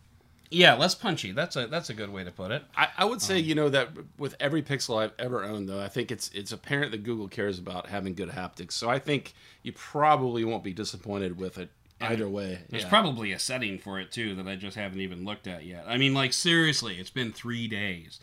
[0.52, 1.30] Yeah, less punchy.
[1.32, 2.64] That's a that's a good way to put it.
[2.76, 5.86] I, I would say you know that with every Pixel I've ever owned, though, I
[5.88, 8.72] think it's it's apparent that Google cares about having good haptics.
[8.72, 12.62] So I think you probably won't be disappointed with it either way.
[12.68, 12.88] There's Yeah.
[12.88, 15.84] probably a setting for it too that I just haven't even looked at yet.
[15.86, 18.18] I mean, like seriously, it's been three days.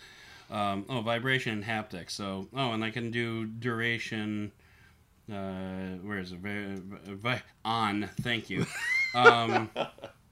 [0.50, 2.12] Um, oh, vibration and haptics.
[2.12, 4.52] So, oh, and I can do duration.
[5.32, 6.40] Uh, where is it?
[6.40, 8.10] Vi- vi- on.
[8.22, 8.66] Thank you.
[9.16, 9.70] Um,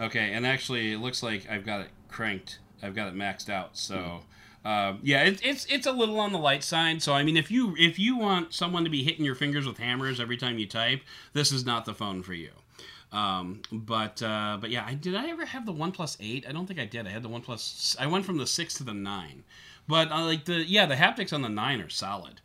[0.00, 2.58] okay, and actually, it looks like I've got it cranked.
[2.82, 3.76] I've got it maxed out.
[3.76, 4.20] So.
[4.64, 7.00] Um, yeah, it, it's it's a little on the light side.
[7.00, 9.78] So I mean, if you if you want someone to be hitting your fingers with
[9.78, 11.00] hammers every time you type,
[11.32, 12.50] this is not the phone for you.
[13.12, 16.44] Um, but uh, but yeah, I did I ever have the One Plus Eight?
[16.46, 17.06] I don't think I did.
[17.06, 17.96] I had the One Plus.
[17.98, 19.44] I went from the six to the nine,
[19.86, 22.40] but uh, like the yeah, the haptics on the nine are solid.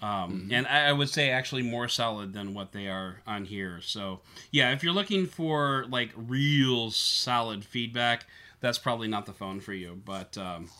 [0.00, 3.80] Um, And I, I would say actually more solid than what they are on here.
[3.82, 4.20] So
[4.52, 8.26] yeah, if you're looking for like real solid feedback,
[8.60, 10.00] that's probably not the phone for you.
[10.04, 10.70] But um,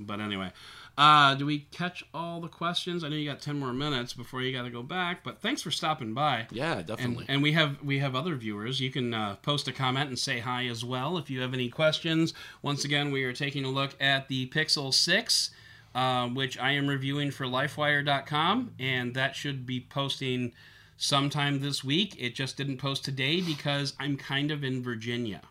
[0.00, 0.50] but anyway,
[0.96, 3.04] uh, do we catch all the questions?
[3.04, 5.22] I know you got ten more minutes before you got to go back.
[5.22, 6.46] But thanks for stopping by.
[6.50, 7.26] Yeah, And, definitely.
[7.28, 8.80] and we have we have other viewers.
[8.80, 11.68] You can uh, post a comment and say hi as well if you have any
[11.68, 12.32] questions.
[12.62, 15.50] Once again, we are taking a look at the Pixel Six,
[15.94, 20.52] uh, which I am reviewing for LifeWire.com, and that should be posting
[20.96, 22.16] sometime this week.
[22.18, 25.42] It just didn't post today because I'm kind of in Virginia.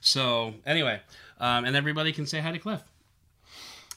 [0.00, 1.00] So anyway,
[1.38, 2.82] um, and everybody can say hi to Cliff.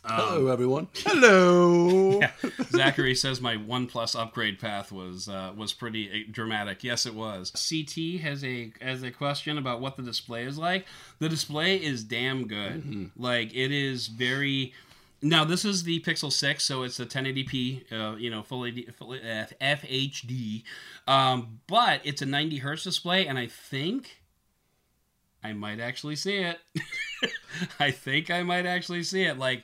[0.05, 0.89] Hello, everyone.
[0.95, 2.19] Hello.
[2.19, 2.31] Yeah.
[2.71, 6.83] Zachary says my OnePlus upgrade path was uh, was pretty uh, dramatic.
[6.83, 7.51] Yes, it was.
[7.51, 10.85] CT has a has a question about what the display is like.
[11.19, 13.11] The display is damn good.
[13.15, 14.73] Like it is very.
[15.23, 18.93] Now this is the Pixel Six, so it's a 1080p, uh, you know, full, AD,
[18.93, 20.63] full uh, FHD,
[21.07, 24.21] um, but it's a 90 hertz display, and I think
[25.41, 26.59] I might actually see it.
[27.79, 29.39] I think I might actually see it.
[29.39, 29.63] Like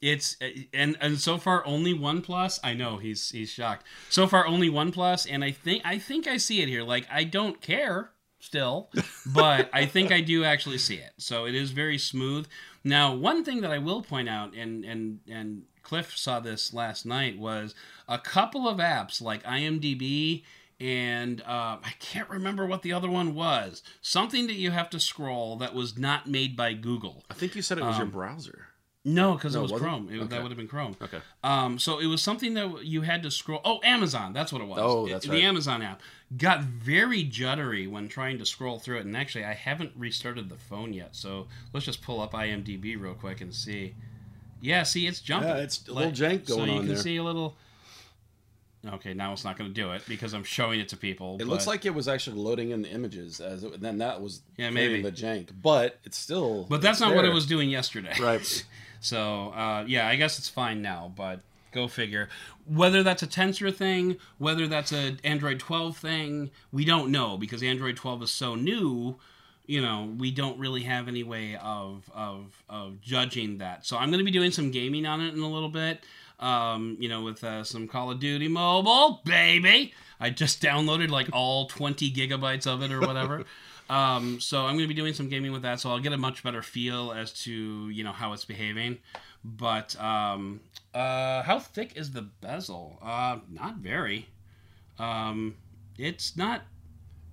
[0.00, 0.36] it's
[0.72, 2.58] and and so far only one plus.
[2.64, 3.86] I know he's he's shocked.
[4.08, 6.82] So far only one plus, and I think I think I see it here.
[6.82, 8.90] Like I don't care still,
[9.26, 11.12] but I think I do actually see it.
[11.18, 12.46] So it is very smooth.
[12.82, 17.04] Now, one thing that I will point out, and and and Cliff saw this last
[17.04, 17.74] night, was
[18.08, 20.42] a couple of apps like IMDb
[20.80, 23.82] and uh, I can't remember what the other one was.
[24.00, 27.22] Something that you have to scroll that was not made by Google.
[27.30, 28.68] I think you said it was your browser.
[29.04, 29.84] No, because No, it was was it?
[29.84, 30.08] Chrome.
[30.12, 30.94] It, That would have been Chrome.
[31.00, 31.20] Okay.
[31.42, 33.60] Um, so it was something that you had to scroll.
[33.64, 34.34] Oh, Amazon.
[34.34, 34.78] That's what it was.
[34.80, 35.42] Oh, that's the right.
[35.44, 36.02] Amazon app
[36.36, 39.06] got very juddery when trying to scroll through it.
[39.06, 41.16] And actually, I haven't restarted the phone yet.
[41.16, 43.94] So let's just pull up IMDb real quick and see.
[44.60, 45.48] Yeah, see, it's jumping.
[45.48, 46.96] Yeah, it's a little jank going on so you on can there.
[46.98, 47.56] see a little.
[48.86, 51.36] Okay, now it's not going to do it because I'm showing it to people.
[51.38, 54.40] It looks like it was actually loading in the images, as it, then that was
[54.56, 55.02] Yeah, maybe.
[55.02, 55.50] the jank.
[55.62, 56.64] But it's still.
[56.68, 58.14] But that's it's not what it was doing yesterday.
[58.20, 58.64] Right.
[59.00, 61.40] So uh, yeah, I guess it's fine now, but
[61.72, 62.28] go figure.
[62.66, 67.62] Whether that's a Tensor thing, whether that's an Android 12 thing, we don't know because
[67.62, 69.16] Android 12 is so new.
[69.66, 73.86] You know, we don't really have any way of of of judging that.
[73.86, 76.04] So I'm going to be doing some gaming on it in a little bit.
[76.38, 79.92] Um, you know, with uh, some Call of Duty Mobile, baby.
[80.18, 83.44] I just downloaded like all 20 gigabytes of it or whatever.
[83.90, 86.16] Um, so I'm going to be doing some gaming with that, so I'll get a
[86.16, 88.98] much better feel as to you know how it's behaving.
[89.44, 90.60] But um,
[90.94, 92.98] uh, how thick is the bezel?
[93.02, 94.28] Uh, not very.
[95.00, 95.56] Um,
[95.98, 96.62] it's not.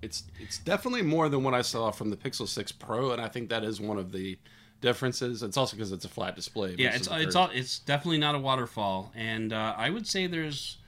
[0.02, 3.28] It's it's definitely more than what I saw from the Pixel 6 Pro, and I
[3.28, 4.36] think that is one of the
[4.80, 5.44] differences.
[5.44, 6.74] It's also because it's a flat display.
[6.76, 10.78] Yeah, it's it's all, it's definitely not a waterfall, and uh, I would say there's.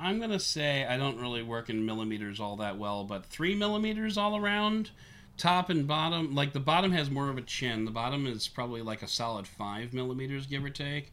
[0.00, 4.16] I'm gonna say I don't really work in millimeters all that well, but three millimeters
[4.16, 4.90] all around,
[5.36, 6.34] top and bottom.
[6.34, 7.84] Like the bottom has more of a chin.
[7.84, 11.12] The bottom is probably like a solid five millimeters, give or take.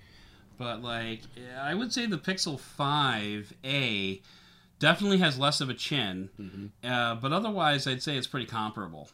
[0.57, 1.21] But like,
[1.59, 4.21] I would say the Pixel 5a
[4.79, 9.09] definitely has less of a chin, uh, but otherwise, I'd say it's pretty comparable.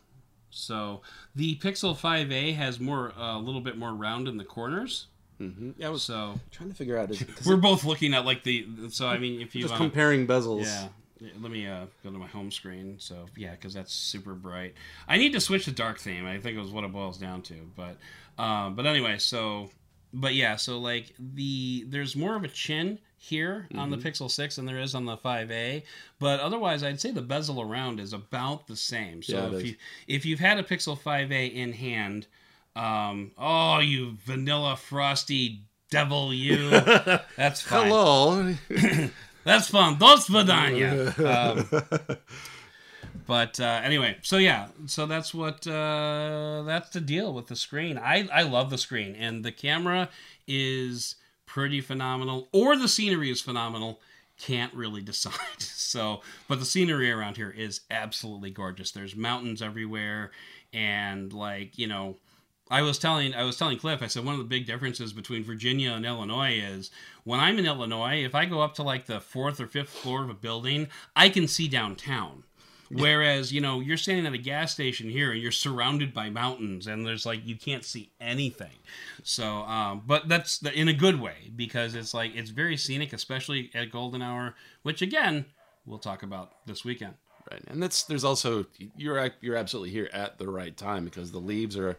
[0.51, 1.01] So
[1.35, 5.07] the Pixel 5a has more, a little bit more round in the corners.
[5.41, 5.73] Mhm.
[5.77, 7.09] Yeah, I was So trying to figure out.
[7.11, 8.67] Is, 'cause we're both looking at like the.
[8.89, 10.65] So I mean, if you just uh, comparing bezels.
[10.65, 10.87] yeah.
[11.19, 12.95] Yeah, Let me uh, go to my home screen.
[12.99, 14.73] So yeah, because that's super bright.
[15.07, 16.25] I need to switch to dark theme.
[16.25, 17.55] I think it was what it boils down to.
[17.75, 17.97] But
[18.39, 19.69] uh, but anyway, so
[20.13, 24.55] but yeah, so like the there's more of a chin here on the Pixel 6
[24.55, 25.83] than there is on the 5A,
[26.17, 29.21] but otherwise I'd say the bezel around is about the same.
[29.21, 29.63] So Yeah, if is.
[29.69, 29.75] you
[30.07, 32.25] if you've had a Pixel 5A in hand,
[32.75, 36.69] um, oh you vanilla frosty devil you,
[37.35, 37.87] that's fine.
[37.87, 38.55] Hello.
[39.43, 39.97] That's fun.
[39.97, 41.11] Dos Vidania.
[42.11, 42.17] Um,
[43.27, 47.97] but uh, anyway, so yeah, so that's what uh, that's the deal with the screen.
[47.97, 50.09] I I love the screen, and the camera
[50.47, 53.99] is pretty phenomenal, or the scenery is phenomenal.
[54.37, 55.59] Can't really decide.
[55.59, 58.91] So, but the scenery around here is absolutely gorgeous.
[58.91, 60.31] There's mountains everywhere,
[60.73, 62.17] and like you know,
[62.71, 65.43] I was telling I was telling Cliff, I said one of the big differences between
[65.43, 66.89] Virginia and Illinois is
[67.25, 70.23] when I'm in Illinois, if I go up to like the fourth or fifth floor
[70.23, 72.43] of a building, I can see downtown.
[72.93, 76.87] Whereas, you know, you're standing at a gas station here and you're surrounded by mountains
[76.87, 78.79] and there's like you can't see anything.
[79.23, 83.13] So, um, but that's the, in a good way because it's like it's very scenic,
[83.13, 85.45] especially at golden hour, which again,
[85.85, 87.13] we'll talk about this weekend.
[87.49, 91.39] Right, and that's there's also you're you're absolutely here at the right time because the
[91.39, 91.97] leaves are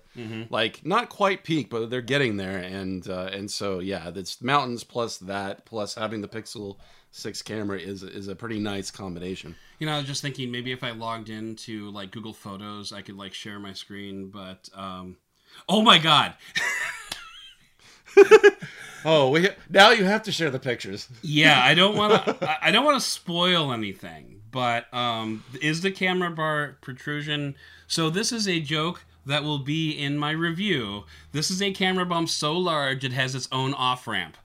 [0.50, 4.84] like not quite peak, but they're getting there, and uh, and so yeah, that's mountains
[4.84, 6.76] plus that plus having the Pixel
[7.10, 9.54] Six camera is is a pretty nice combination.
[9.78, 13.02] You know, I was just thinking maybe if I logged into like Google Photos, I
[13.02, 15.16] could like share my screen, but um
[15.68, 16.34] Oh my god.
[19.04, 21.08] Oh, we now you have to share the pictures.
[21.22, 25.90] Yeah, I don't want to I don't want to spoil anything, but um is the
[25.90, 27.56] camera bar protrusion
[27.88, 31.04] so this is a joke that will be in my review.
[31.32, 34.36] This is a camera bump so large it has its own off-ramp.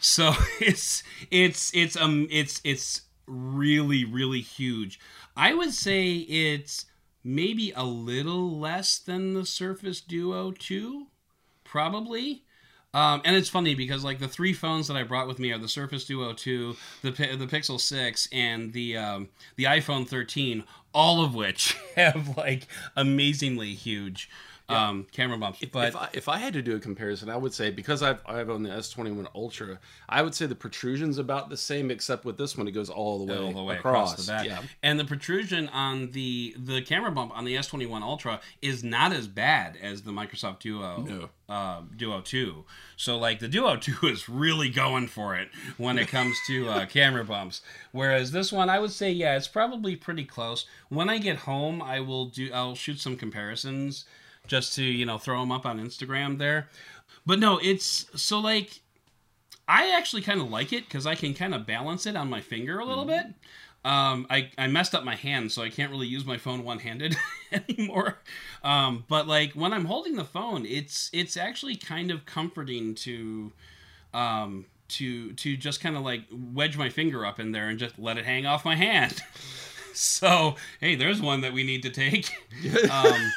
[0.00, 4.98] So it's it's it's um it's it's really really huge.
[5.36, 6.86] I would say it's
[7.22, 11.06] maybe a little less than the Surface Duo 2,
[11.64, 12.44] probably.
[12.94, 15.58] Um, and it's funny because like the three phones that I brought with me are
[15.58, 21.22] the Surface Duo 2, the the Pixel 6, and the um, the iPhone 13, all
[21.24, 24.30] of which have like amazingly huge
[24.68, 25.60] um, camera bumps.
[25.72, 28.20] but if I, if I had to do a comparison, I would say because I've
[28.26, 32.38] I've owned the S21 Ultra, I would say the protrusion's about the same, except with
[32.38, 34.12] this one it goes all the way, all the way across.
[34.12, 34.46] across, the back.
[34.46, 39.12] Yeah, And the protrusion on the the camera bump on the S21 Ultra is not
[39.12, 41.28] as bad as the Microsoft Duo No.
[41.54, 42.64] uh, Duo 2.
[42.96, 46.86] So like the Duo 2 is really going for it when it comes to uh,
[46.86, 47.60] camera bumps.
[47.92, 50.64] Whereas this one, I would say yeah, it's probably pretty close.
[50.88, 54.06] When I get home, I will do I'll shoot some comparisons
[54.46, 56.68] just to you know throw them up on Instagram there.
[57.26, 58.80] But no, it's so like
[59.66, 62.40] I actually kind of like it because I can kind of balance it on my
[62.40, 63.26] finger a little bit.
[63.84, 66.78] Um, I, I messed up my hand, so I can't really use my phone one
[66.78, 67.16] handed
[67.52, 68.18] anymore.
[68.62, 73.52] Um, but like when I'm holding the phone, it's it's actually kind of comforting to
[74.14, 77.98] um, to to just kind of like wedge my finger up in there and just
[77.98, 79.22] let it hang off my hand.
[79.98, 82.30] so hey, there's one that we need to take.
[82.90, 83.32] um,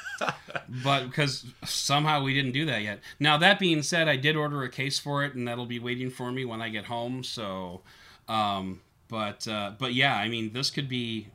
[0.83, 2.99] but because somehow we didn't do that yet.
[3.19, 6.09] Now that being said, I did order a case for it, and that'll be waiting
[6.09, 7.23] for me when I get home.
[7.23, 7.81] So,
[8.27, 11.27] um, but uh, but yeah, I mean, this could be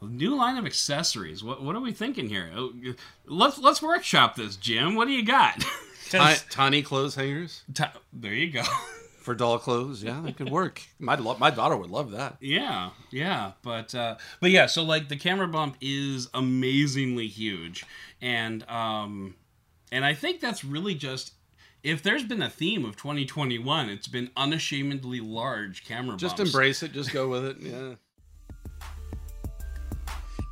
[0.00, 1.42] a new line of accessories.
[1.42, 2.50] What what are we thinking here?
[2.54, 2.72] Oh,
[3.26, 4.94] Let's let's workshop this, Jim.
[4.94, 5.64] What do you got?
[6.10, 8.62] Ti- tiny clothes hangers ti- there you go.
[9.24, 10.02] For doll clothes.
[10.02, 10.82] Yeah, that could work.
[10.98, 12.36] My lo- my daughter would love that.
[12.40, 17.84] Yeah, yeah, but uh, but yeah, so like the camera bump is amazingly huge,
[18.20, 19.34] and um,
[19.90, 21.32] and I think that's really just
[21.82, 26.50] if there's been a theme of 2021, it's been unashamedly large camera Just bumps.
[26.52, 26.92] embrace it.
[26.92, 27.56] Just go with it.
[27.60, 27.94] Yeah.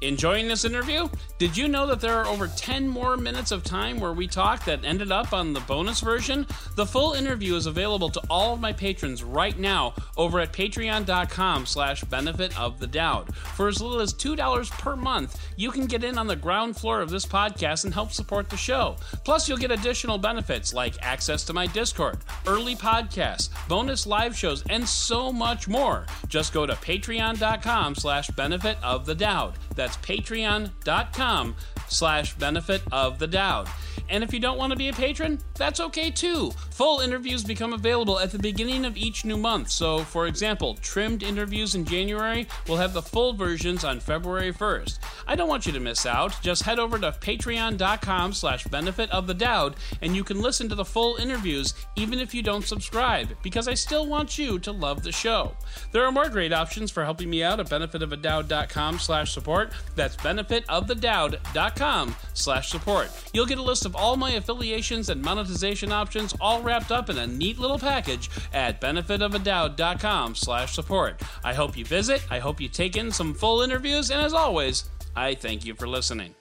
[0.03, 1.09] Enjoying this interview?
[1.39, 4.65] Did you know that there are over 10 more minutes of time where we talk
[4.65, 6.45] that ended up on the bonus version?
[6.75, 11.67] The full interview is available to all of my patrons right now over at patreon.com
[11.67, 13.33] slash benefit of the doubt.
[13.33, 17.01] For as little as $2 per month, you can get in on the ground floor
[17.01, 18.97] of this podcast and help support the show.
[19.25, 24.65] Plus, you'll get additional benefits like access to my Discord, early podcasts, bonus live shows,
[24.69, 26.07] and so much more.
[26.27, 29.55] Just go to patreon.com slash benefit of the doubt.
[29.77, 31.57] That's patreon.com
[31.89, 33.69] slash benefit of the doubt.
[34.13, 36.51] And if you don't want to be a patron, that's okay too.
[36.71, 39.71] Full interviews become available at the beginning of each new month.
[39.71, 44.99] So, for example, trimmed interviews in January will have the full versions on February 1st.
[45.27, 46.37] I don't want you to miss out.
[46.43, 50.75] Just head over to patreon.com slash benefit of the doubt and you can listen to
[50.75, 55.03] the full interviews even if you don't subscribe, because I still want you to love
[55.03, 55.57] the show.
[55.91, 59.73] There are more great options for helping me out at benefitofthedoubt.com slash support.
[59.97, 63.09] That's benefitofthedoubt.com slash support.
[63.33, 67.19] You'll get a list of all my affiliations and monetization options all wrapped up in
[67.19, 71.23] a neat little package at benefitofthedoubt.com slash support.
[71.45, 74.91] I hope you visit, I hope you take in some full interviews, and as always,
[75.15, 76.35] I thank you for listening.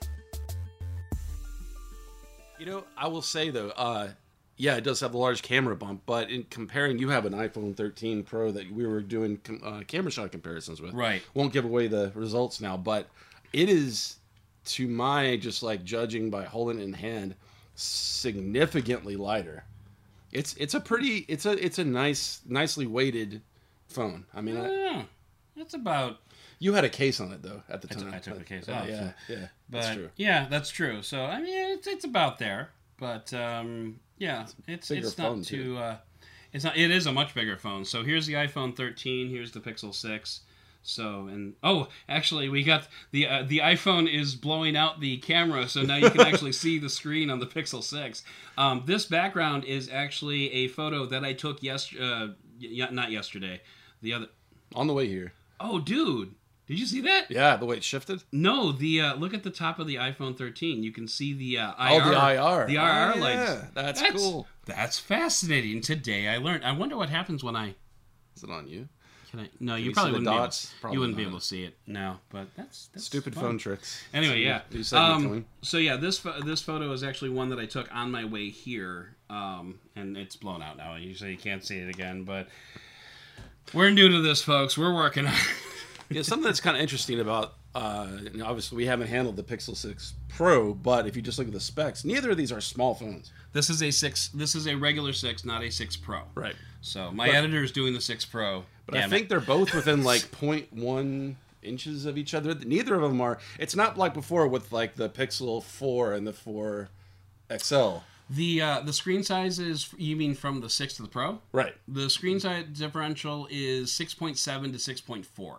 [2.57, 4.09] You know, I will say though, uh,
[4.57, 7.77] yeah, it does have the large camera bump, but in comparing, you have an iPhone
[7.77, 10.95] 13 Pro that we were doing com- uh, camera shot comparisons with.
[10.95, 11.21] Right.
[11.35, 13.07] Won't give away the results now, but
[13.53, 14.15] it is,
[14.65, 17.35] to my just like judging by holding it in hand,
[17.81, 19.63] significantly lighter.
[20.31, 23.41] It's it's a pretty it's a it's a nice nicely weighted
[23.87, 24.25] phone.
[24.33, 25.03] I mean, I, Yeah,
[25.57, 26.19] that's about
[26.59, 28.13] you had a case on it though at the I time.
[28.13, 30.09] I took the case Uh, off, Yeah, so- yeah, But that's true.
[30.15, 31.01] yeah, that's true.
[31.01, 35.63] So I mean, it's it's about there, but um, yeah, it's bigger it's not too.
[35.63, 35.77] too.
[35.77, 35.97] Uh,
[36.53, 36.77] it's not.
[36.77, 37.83] It is a much bigger phone.
[37.85, 39.29] So here's the iPhone 13.
[39.29, 40.41] Here's the Pixel 6.
[40.83, 45.67] So and oh, actually, we got the uh, the iPhone is blowing out the camera,
[45.69, 48.23] so now you can actually see the screen on the Pixel 6.
[48.57, 52.29] Um, this background is actually a photo that I took yes, uh,
[52.59, 53.61] y- not yesterday,
[54.01, 54.27] the other.
[54.73, 55.33] On the way here.
[55.59, 56.33] Oh, dude,
[56.65, 57.29] did you see that?
[57.29, 58.23] Yeah, the way it shifted.
[58.31, 60.81] No, the uh, look at the top of the iPhone 13.
[60.81, 62.01] You can see the uh, IR.
[62.01, 62.65] Oh, the IR.
[62.67, 63.51] The IR Oh, lights.
[63.51, 63.65] yeah.
[63.75, 64.47] That's cool.
[64.65, 65.81] That's fascinating.
[65.81, 66.65] Today I learned.
[66.65, 67.75] I wonder what happens when I.
[68.35, 68.87] Is it on you?
[69.31, 69.49] Can I?
[69.61, 70.49] No, you you probably wouldn't be able.
[70.81, 71.75] Probably you wouldn't be able to see it.
[71.87, 73.43] No, but that's, that's Stupid fun.
[73.43, 74.03] phone tricks.
[74.13, 74.43] Anyway,
[74.83, 75.13] So, yeah.
[75.15, 78.49] Um, so yeah, this this photo is actually one that I took on my way
[78.49, 80.95] here, um, and it's blown out now.
[80.95, 82.49] You say you can't see it again, but
[83.73, 84.77] we're new to this, folks.
[84.77, 85.33] We're working on.
[86.09, 88.07] Yeah, something that's kind of interesting about, uh,
[88.43, 91.59] obviously, we haven't handled the Pixel 6 Pro, but if you just look at the
[91.59, 93.31] specs, neither of these are small phones.
[93.53, 94.29] This is a six.
[94.29, 96.21] This is a regular six, not a six Pro.
[96.35, 96.55] Right.
[96.81, 98.65] So my but, editor is doing the six Pro.
[98.85, 99.29] But Damn I think it.
[99.29, 102.55] they're both within like 0.1 inches of each other.
[102.55, 103.39] Neither of them are.
[103.59, 106.89] It's not like before with like the Pixel 4 and the 4
[107.57, 107.97] XL.
[108.29, 111.39] The uh, the screen size is you mean from the six to the Pro?
[111.51, 111.75] Right.
[111.87, 114.37] The screen size differential is 6.7
[114.71, 115.57] to 6.4.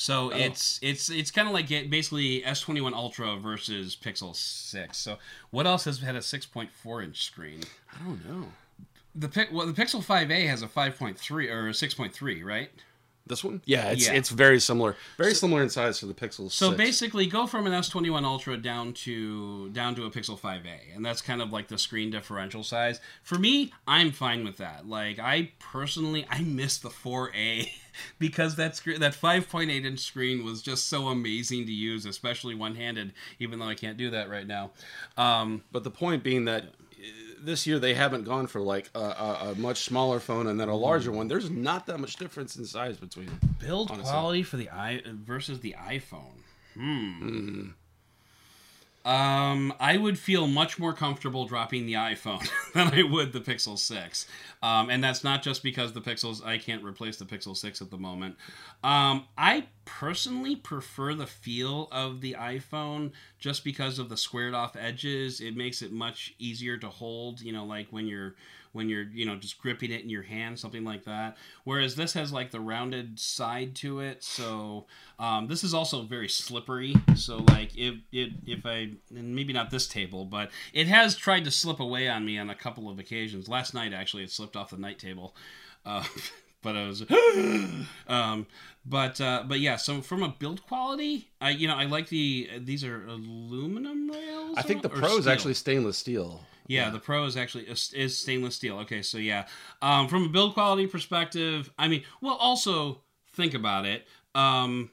[0.00, 0.34] So oh.
[0.34, 4.96] it's it's it's kind of like it, basically S21 Ultra versus Pixel 6.
[4.96, 5.18] So
[5.50, 7.60] what else has had a 6.4 inch screen?
[7.92, 8.46] I don't know.
[9.14, 12.70] The well, the Pixel 5a has a 5.3 or 6.3, right?
[13.26, 13.60] This one?
[13.66, 14.14] Yeah, it's yeah.
[14.14, 14.96] it's very similar.
[15.18, 16.78] Very so, similar in size to the Pixel So 6.
[16.78, 21.20] basically go from an S21 Ultra down to down to a Pixel 5a, and that's
[21.20, 23.00] kind of like the screen differential size.
[23.22, 24.88] For me, I'm fine with that.
[24.88, 27.68] Like I personally I miss the 4a.
[28.18, 32.74] because that screen, that 5.8 inch screen was just so amazing to use, especially one
[32.74, 33.12] handed.
[33.38, 34.70] Even though I can't do that right now.
[35.16, 36.66] Um, But the point being that uh,
[37.42, 40.68] this year they haven't gone for like a, a, a much smaller phone and then
[40.68, 41.28] a larger one.
[41.28, 43.56] There's not that much difference in size between them.
[43.58, 44.10] build Honestly.
[44.10, 46.42] quality for the i versus the iPhone.
[46.74, 47.68] Hmm.
[49.02, 53.78] Um, I would feel much more comfortable dropping the iPhone than I would the Pixel
[53.78, 54.26] 6.
[54.62, 57.90] Um, and that's not just because the Pixels, I can't replace the Pixel 6 at
[57.90, 58.36] the moment.
[58.84, 64.76] Um, I personally prefer the feel of the iPhone just because of the squared off
[64.76, 65.40] edges.
[65.40, 68.34] It makes it much easier to hold, you know, like when you're
[68.72, 72.12] when you're you know just gripping it in your hand something like that whereas this
[72.12, 74.86] has like the rounded side to it so
[75.18, 79.70] um, this is also very slippery so like if it if i and maybe not
[79.70, 82.98] this table but it has tried to slip away on me on a couple of
[82.98, 85.34] occasions last night actually it slipped off the night table
[85.84, 86.04] uh,
[86.62, 87.04] but I was,
[88.08, 88.46] um,
[88.84, 89.76] but uh, but yeah.
[89.76, 94.56] So from a build quality, I you know I like the these are aluminum rails.
[94.56, 96.44] I think the Pro is actually stainless steel.
[96.70, 98.78] Yeah, the Pro is actually is, is stainless steel.
[98.80, 99.46] Okay, so yeah,
[99.82, 103.00] um, from a build quality perspective, I mean, well, also
[103.32, 104.06] think about it.
[104.34, 104.90] Um,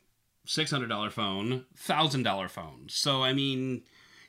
[0.50, 2.86] Six hundred dollar phone, thousand dollar phone.
[2.88, 3.82] So I mean,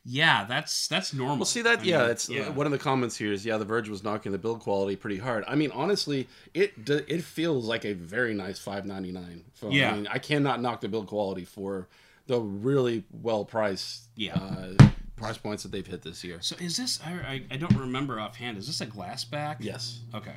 [0.04, 1.36] yeah, that's that's normal.
[1.36, 1.78] Well, see that?
[1.78, 2.48] I yeah, mean, it's yeah.
[2.50, 5.18] one of the comments here is yeah, the Verge was knocking the build quality pretty
[5.18, 5.44] hard.
[5.46, 9.70] I mean, honestly, it it feels like a very nice five ninety nine phone.
[9.70, 9.92] Yeah.
[9.92, 11.86] I mean, I cannot knock the build quality for
[12.26, 14.34] the really well priced Yeah.
[14.34, 14.88] uh,
[15.18, 16.38] price points that they've hit this year.
[16.40, 17.00] So is this?
[17.04, 18.56] I, I I don't remember offhand.
[18.58, 19.58] Is this a glass back?
[19.60, 20.00] Yes.
[20.14, 20.36] Okay.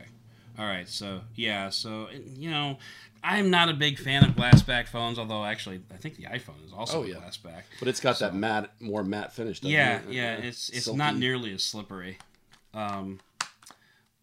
[0.59, 0.87] All right.
[0.87, 1.69] So yeah.
[1.69, 2.77] So you know,
[3.23, 5.17] I'm not a big fan of glass back phones.
[5.19, 7.15] Although actually, I think the iPhone is also Oh, yeah.
[7.15, 7.65] glass back.
[7.79, 9.61] But it's got that matte, more matte finish.
[9.63, 10.09] Yeah, it?
[10.09, 10.37] yeah.
[10.39, 10.97] Uh, It's it's silky.
[10.97, 12.17] not nearly as slippery.
[12.73, 13.19] Um,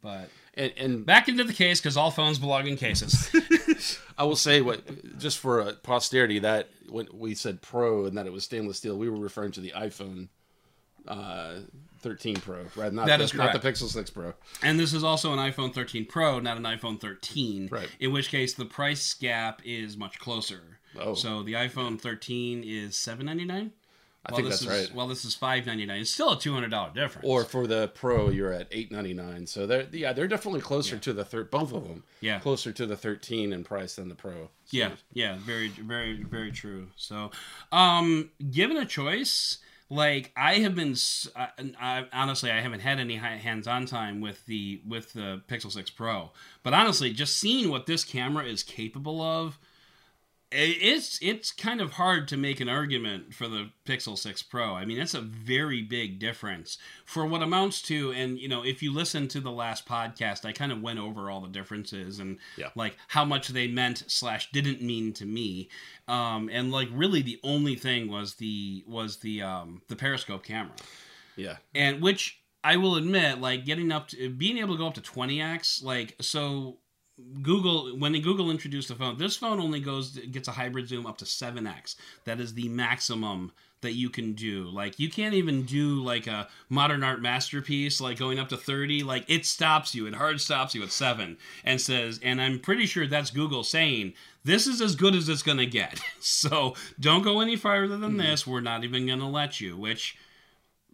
[0.03, 3.31] but And, and back into the case because all phones belong in cases.
[4.19, 8.33] I will say what just for posterity that when we said Pro and that it
[8.33, 10.29] was stainless steel, we were referring to the iPhone
[11.09, 11.61] uh,
[12.01, 12.93] 13 Pro, right?
[12.93, 13.59] Not That is not the.
[13.59, 14.35] Pixel 6 Pro.
[14.63, 17.69] and this is also an iPhone 13 Pro, not an iPhone 13.
[17.71, 17.89] Right.
[17.99, 20.79] In which case, the price gap is much closer.
[20.99, 21.15] Oh.
[21.15, 23.73] So the iPhone 13 is 799.
[24.27, 24.97] I Well, think this that's is, right.
[24.97, 26.01] Well, this is five ninety nine.
[26.01, 27.27] It's still a two hundred dollar difference.
[27.27, 29.47] Or for the Pro, you're at eight ninety nine.
[29.47, 31.01] So they're yeah, they're definitely closer Yeah.
[31.03, 31.51] to the third.
[31.53, 32.41] Both of them, Yeah.
[32.41, 34.51] closer to the thirteen in price than the Pro.
[34.71, 36.89] Yeah, yeah, very, very, very true.
[36.97, 37.31] So,
[37.73, 39.59] um, given a choice,
[39.91, 40.97] like I have been,
[41.35, 41.49] I,
[41.81, 46.33] I, honestly, I haven't had any hands-on time with the with the Pixel Six Pro,
[46.63, 49.59] but honestly, just seeing what this camera is capable of,
[50.51, 54.75] it's it's kind of hard to make an argument for the Pixel 6 Pro.
[54.75, 58.83] I mean, that's a very big difference for what amounts to and you know, if
[58.83, 62.39] you listen to the last podcast, I kind of went over all the differences and
[62.57, 62.71] Yeah.
[62.75, 65.69] like how much they meant slash didn't mean to me.
[66.09, 70.77] Um and like really the only thing was the was the um the periscope camera
[71.37, 74.95] Yeah, and which I will admit, like getting up to being able to go up
[74.95, 76.79] to 20x, like so.
[77.43, 81.19] Google when Google introduced the phone, this phone only goes gets a hybrid zoom up
[81.19, 81.97] to 7x.
[82.25, 84.65] That is the maximum that you can do.
[84.65, 89.03] Like you can't even do like a modern art masterpiece like going up to 30.
[89.03, 90.07] Like it stops you.
[90.07, 94.15] It hard stops you at 7 and says and I'm pretty sure that's Google saying
[94.45, 96.01] this is as good as it's going to get.
[96.21, 98.19] so don't go any farther than hmm.
[98.19, 98.47] this.
[98.47, 100.17] We're not even going to let you, which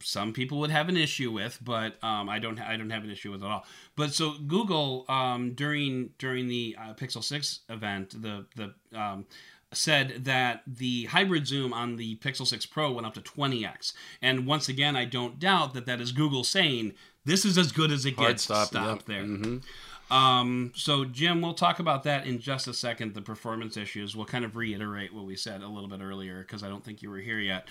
[0.04, 2.60] some people would have an issue with, but um, I don't.
[2.60, 3.66] I don't have an issue with it at all.
[3.96, 9.26] But so Google um, during during the uh, Pixel Six event, the the um,
[9.72, 13.92] said that the hybrid zoom on the Pixel 6 Pro went up to 20x.
[14.22, 16.92] And once again, I don't doubt that that is Google saying
[17.24, 18.44] this is as good as it hard gets.
[18.44, 18.68] stop.
[18.68, 19.06] Stop yep.
[19.06, 19.24] there.
[19.24, 19.62] Mhm.
[20.10, 23.14] Um, so Jim, we'll talk about that in just a second.
[23.14, 24.14] The performance issues.
[24.14, 27.02] We'll kind of reiterate what we said a little bit earlier because I don't think
[27.02, 27.66] you were here yet.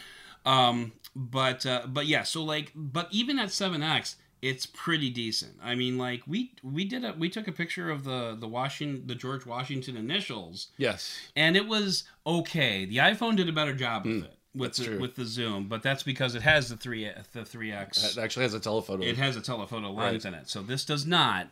[0.45, 2.23] Um, but uh, but yeah.
[2.23, 5.53] So like, but even at 7x, it's pretty decent.
[5.63, 9.07] I mean, like we we did a we took a picture of the the Washington
[9.07, 12.85] the George Washington initials, Yes, and it was okay.
[12.85, 14.99] The iPhone did a better job with it with Hmm, that's the, true.
[14.99, 18.17] with the zoom, but that's because it has the three the three x.
[18.17, 19.01] it actually has a telephoto.
[19.03, 20.33] It has a telephoto lens Right.
[20.33, 21.47] in it, so this does not.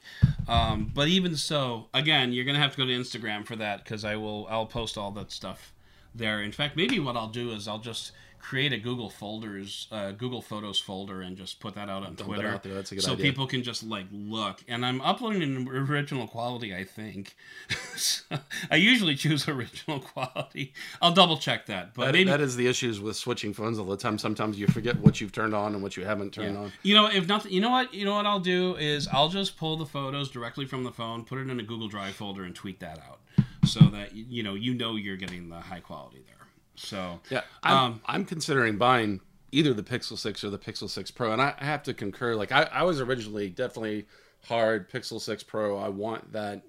[0.50, 4.04] Um, but even so, again, you're gonna have to go to Instagram for that because
[4.04, 4.48] I will.
[4.50, 5.72] I'll post all that stuff
[6.14, 6.42] there.
[6.42, 8.12] In fact, maybe what I'll do is I'll just
[8.42, 12.20] create a Google folders, uh, Google Photos folder, and just put that out on Dump
[12.22, 12.48] it Twitter.
[12.50, 12.74] out there.
[12.74, 13.26] That's a good so idea.
[13.26, 14.64] people can just like look.
[14.68, 16.76] And I'm uploading in original quality.
[16.76, 17.36] I think.
[18.72, 20.74] I usually choose original quality.
[21.02, 23.86] I'll double check that, but That- maybe that is the issues with switching phones all
[23.86, 24.18] the time.
[24.18, 26.72] Sometimes you forget what you've turned on and what you haven't turned on.
[26.84, 29.58] You know, if nothing, you know what, you know what I'll do is I'll just
[29.58, 32.56] pull the photos directly from the phone, put it in a Google Drive folder, and
[32.56, 33.20] tweet that out,
[33.66, 36.41] so that you know you know you're getting the high quality there.
[36.76, 41.12] So Yeah, I'm, Um, I'm considering buying either the Pixel 6 or the Pixel 6
[41.12, 42.36] Pro, and I, I have to concur.
[42.36, 44.08] Like, I, I was originally definitely
[44.46, 45.78] hard Pixel 6 Pro.
[45.78, 46.64] I want that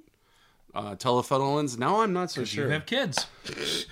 [0.75, 0.95] uh.
[1.79, 2.65] Now I'm not so sure.
[2.67, 3.27] you have kids.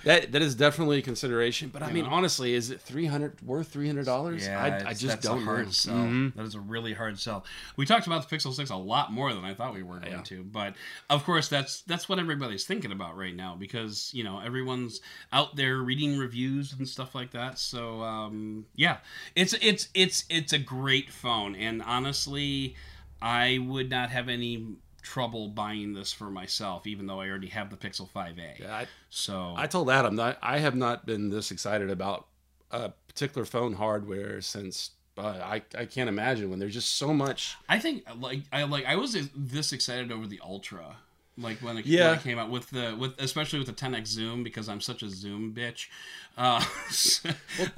[0.05, 1.69] that that is definitely a consideration.
[1.69, 4.45] But I mean, honestly, is it three hundred worth three hundred dollars?
[4.45, 5.71] Yeah, I, I just don't a hard know.
[5.71, 5.95] sell.
[5.95, 6.33] Mhm.
[6.35, 7.45] That is a really hard sell.
[7.77, 10.11] We talked about the Pixel Six a lot more than I thought we were going
[10.11, 10.21] Yeah.
[10.23, 10.73] to, but
[11.09, 15.01] of course that's that's what everybody's thinking about right now because you know everyone's
[15.33, 17.59] out there reading reviews and stuff like that.
[17.59, 18.97] So um, yeah,
[19.35, 22.75] it's it's it's it's a great phone, and honestly,
[23.21, 24.65] I would not have any
[25.01, 28.59] trouble buying this for myself, even though I already have the Pixel 5a.
[28.59, 32.27] Yeah, I, So I told Adam that I have not been this excited about
[32.71, 34.91] a particular phone hardware since.
[35.17, 37.55] Uh, I I can't imagine when there's just so much.
[37.67, 40.95] I think like I like I was this excited over the Ultra.
[41.37, 42.09] Like when it, Yeah.
[42.11, 45.03] when it came out with the with especially with the 10x zoom because I'm such
[45.03, 45.87] a zoom bitch.
[46.37, 46.63] Uh,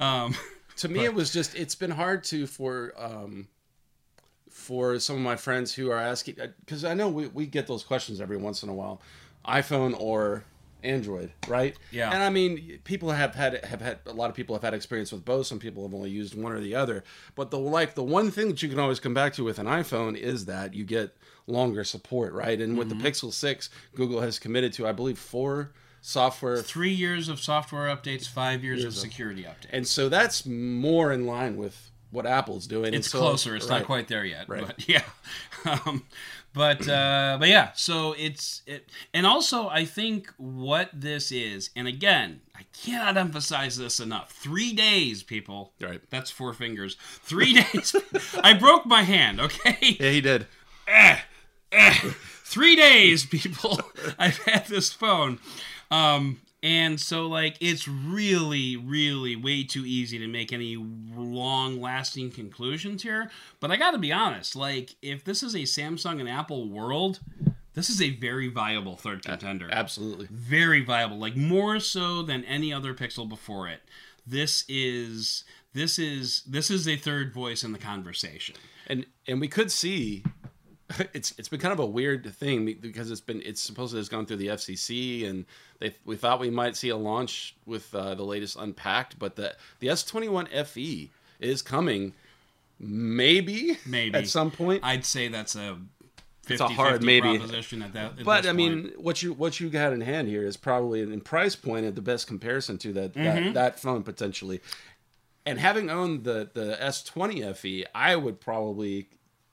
[0.00, 0.34] um,
[0.76, 3.48] to me it was just it's been hard to for um
[4.54, 7.66] for some of my friends who are asking uh, because i know we, we get
[7.66, 9.00] those questions every once in a while
[9.48, 10.44] iphone or
[10.84, 11.76] android right?
[11.90, 12.12] Yeah.
[12.12, 15.10] and i mean people have had have had a lot of people have had experience
[15.10, 15.46] with both.
[15.46, 17.04] Some people have only used one or the other.
[17.34, 19.66] But the like the one thing that you can always come back to with an
[19.66, 22.60] iphone is that you get longer support right?
[22.60, 23.06] And with the mm-hmm.
[23.06, 28.28] pixel 6 google has committed to i believe four software three years of software updates,
[28.28, 29.70] five years, of of- security updates.
[29.70, 32.94] and so that's more in line with what Apple's doing.
[32.94, 33.54] It's so- closer.
[33.56, 34.66] It's not quite there yet, Right.
[34.66, 35.02] but yeah.
[35.66, 36.04] Um,
[36.52, 37.72] but uh, but yeah.
[37.74, 43.76] So it's it, and also I think what this is, and again, I cannot emphasize
[43.76, 44.30] this enough.
[44.30, 45.72] Three days, people.
[45.80, 46.00] Right.
[46.10, 46.96] That's four fingers.
[47.22, 47.96] Three days.
[48.42, 49.40] I broke my hand.
[49.40, 49.96] Okay.
[49.98, 50.46] Yeah, he did.
[50.86, 51.18] Eh,
[51.72, 51.94] eh.
[52.44, 53.80] Three days, people.
[54.18, 55.40] I've had this phone.
[55.90, 60.76] Um, and so, like, it's really, really way too easy to make any
[61.34, 63.30] long lasting conclusions here.
[63.60, 67.20] But I gotta be honest, like, if this is a Samsung and Apple world,
[67.74, 70.28] this is a very viable third contender Absolutely.
[70.30, 73.80] very viable, like more so than any other Pixel before it.
[74.26, 78.54] this is this is this is a third voice in the conversation.
[78.86, 80.22] and and we could see
[81.12, 84.26] it's it's been kind of a weird thing because it's been it's supposedly has gone
[84.26, 85.44] through the FCC and
[85.80, 89.56] they we thought we might see a launch with uh, the latest unpacked, but the
[89.80, 91.10] the S21 FE
[91.40, 92.12] is coming
[92.78, 94.14] maybe Maybe.
[94.14, 94.82] at some point.
[94.84, 95.78] I'd say that's a
[96.42, 97.38] 50, It's a hard maybe.
[97.38, 98.18] proposition at that.
[98.18, 99.00] at but I mean, point.
[99.00, 102.02] what you what you got in hand here is probably in price point at the
[102.02, 103.52] best comparison to that that, mm-hmm.
[103.54, 104.60] that phone potentially.
[105.46, 109.08] And having owned the the S20 FE, I would probably,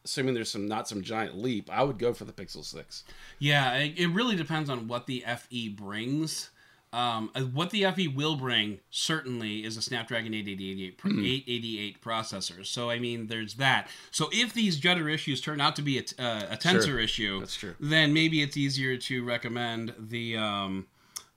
[0.05, 3.03] assuming there's some not some giant leap, I would go for the Pixel Six.
[3.39, 6.49] Yeah, it, it really depends on what the FE brings.
[6.93, 11.19] Um, uh, what the FE will bring certainly is a Snapdragon 888 pr- Hmm.
[11.23, 12.65] 888 processor.
[12.65, 13.87] So I mean, there's that.
[14.11, 16.99] So if these Judder issues turn out to be a, uh, a tensor Sure.
[16.99, 17.75] issue, That's true.
[17.79, 20.35] Then maybe it's easier to recommend the.
[20.37, 20.87] Um,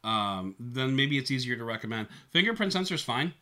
[0.03, 3.33] um, then maybe it's easier to recommend fingerprint sensor is fine.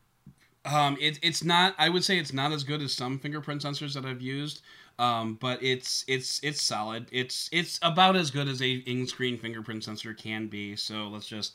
[0.65, 1.75] Um, it, it's not.
[1.79, 4.61] I would say it's not as good as some fingerprint sensors that I've used.
[4.99, 7.07] Um, but it's it's it's solid.
[7.11, 10.77] It's it's about as good as a in-screen fingerprint sensor can be.
[10.77, 11.55] So let's just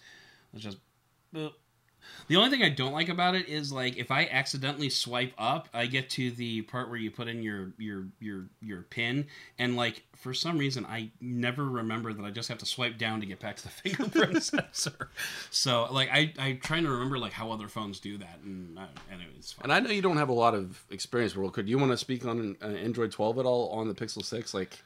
[0.54, 0.78] let's just.
[1.34, 1.54] boop.
[2.28, 5.70] The only thing I don't like about it is like if I accidentally swipe up,
[5.74, 9.28] I get to the part where you put in your your your your pin,
[9.58, 13.22] and like for some reason I never remember that I just have to swipe down
[13.22, 15.10] to get back to the fingerprint sensor.
[15.52, 18.88] So like I I'm trying to remember like how other phones do that, and uh,
[19.12, 19.64] anyway, it's fine.
[19.66, 21.54] And I know you don't have a lot of experience, World.
[21.54, 24.54] Could you want to speak on uh, Android 12 at all on the Pixel 6,
[24.54, 24.80] like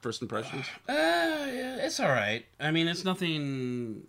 [0.00, 0.66] first impressions?
[0.88, 2.44] Uh, yeah, it's all right.
[2.60, 4.06] I mean, it's nothing.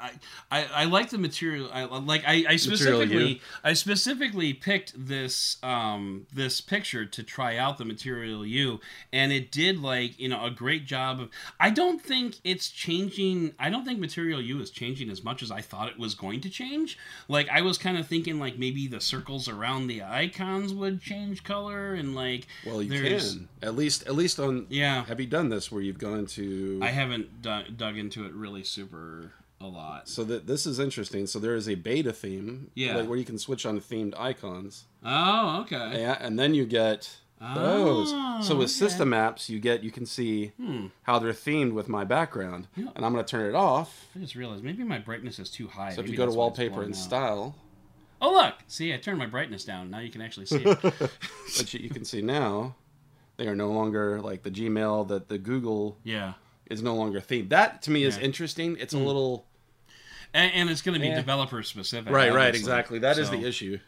[0.00, 0.10] I,
[0.50, 1.68] I, I like the material.
[1.72, 3.40] I like I, I specifically.
[3.64, 8.80] I specifically picked this um this picture to try out the material you
[9.12, 13.54] and it did like you know a great job of I don't think it's changing
[13.58, 16.40] I don't think material you is changing as much as I thought it was going
[16.42, 20.72] to change like I was kind of thinking like maybe the circles around the icons
[20.72, 24.66] would change color and like Well, you can at least at least on.
[24.68, 26.80] yeah Have you done this where you've gone to?
[26.82, 30.08] I haven't dug dug into it really super a lot.
[30.08, 31.26] So that this is interesting.
[31.26, 32.96] So there is a beta theme, Yeah.
[32.96, 36.00] like where you can switch on themed icons, Oh, okay.
[36.00, 38.10] yeah, and then you get those.
[38.12, 38.72] Oh, so with okay.
[38.72, 40.86] system apps, you get you can see Hmm.
[41.02, 44.08] how they're themed with my background, and I'm going to turn it off.
[44.16, 45.90] I just realized maybe my brightness is too high.
[45.90, 46.98] So if Maybe you go to that's why it's wallpaper and out.
[46.98, 47.54] style,
[48.20, 48.54] Oh, look!
[48.66, 49.90] See, I turned my brightness down.
[49.90, 50.78] Now you can actually see it.
[50.82, 52.74] but you, you can see now
[53.36, 56.32] they are no longer like the Gmail that the Google yeah.
[56.70, 57.48] Is no longer themed.
[57.50, 58.20] That to me is Yeah.
[58.20, 58.24] Hmm.
[58.26, 58.76] interesting.
[58.78, 59.46] It's a little
[60.34, 61.14] And, and it's going to be Yeah.
[61.16, 62.12] developer specific.
[62.12, 62.98] right, right, exactly.
[62.98, 63.78] That is So- the issue.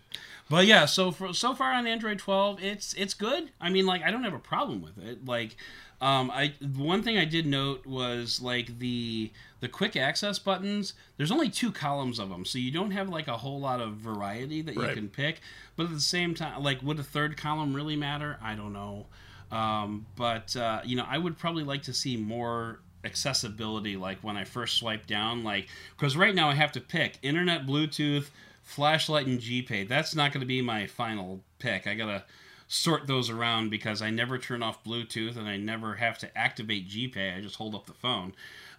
[0.48, 3.50] But yeah, so for so far on Android 12, it's it's good.
[3.60, 5.24] I mean, like I don't have a problem with it.
[5.24, 5.54] Like,
[6.00, 10.94] um, I one thing I did note was like the the quick access buttons.
[11.18, 13.92] There's only two columns of them, so you don't have like a whole lot of
[13.98, 15.40] variety that you can pick.
[15.76, 18.36] But at the same time, like, would a third column really matter?
[18.42, 19.06] I don't know.
[19.50, 24.36] Um, but uh, you know, I would probably like to see more accessibility like when
[24.36, 28.28] i first swipe down like because right now i have to pick internet bluetooth
[28.70, 29.86] flashlight and gpay.
[29.88, 31.86] That's not going to be my final pick.
[31.86, 32.24] I gotta
[32.68, 36.88] sort those around because i never turn off bluetooth and i never have to activate
[36.88, 37.36] gpay.
[37.36, 38.32] I just hold up the phone.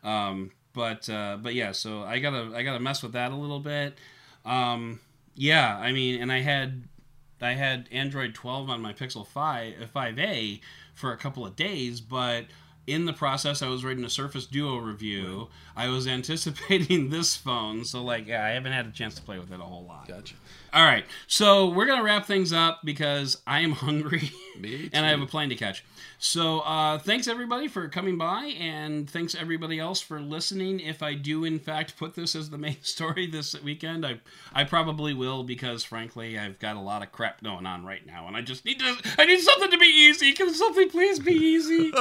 [0.03, 3.59] Um, but uh, but yeah so i gotta i gotta mess with that a little
[3.59, 3.97] bit.
[4.45, 5.01] Um,
[5.35, 6.83] yeah i mean and i had
[7.41, 10.61] I had Android 12 on my Pixel 5 uh, 5a
[10.93, 12.45] for a couple of days, but
[12.87, 15.49] in the process, I was writing a Surface Duo review.
[15.75, 19.39] I was anticipating this phone, so like, yeah, I haven't had a chance to play
[19.39, 20.07] with it a whole lot.
[20.07, 20.35] Gotcha.
[20.73, 24.31] All right, so we're gonna wrap things up because I am hungry
[24.93, 25.83] and I have a plane to catch.
[26.17, 30.79] So uh, thanks everybody for coming by, and thanks everybody else for listening.
[30.79, 34.21] If I do in fact put this as the main story this weekend, I
[34.53, 38.27] I probably will because frankly I've got a lot of crap going on right now,
[38.27, 40.31] and I just need to I need something to be easy.
[40.31, 41.91] Can something please be easy?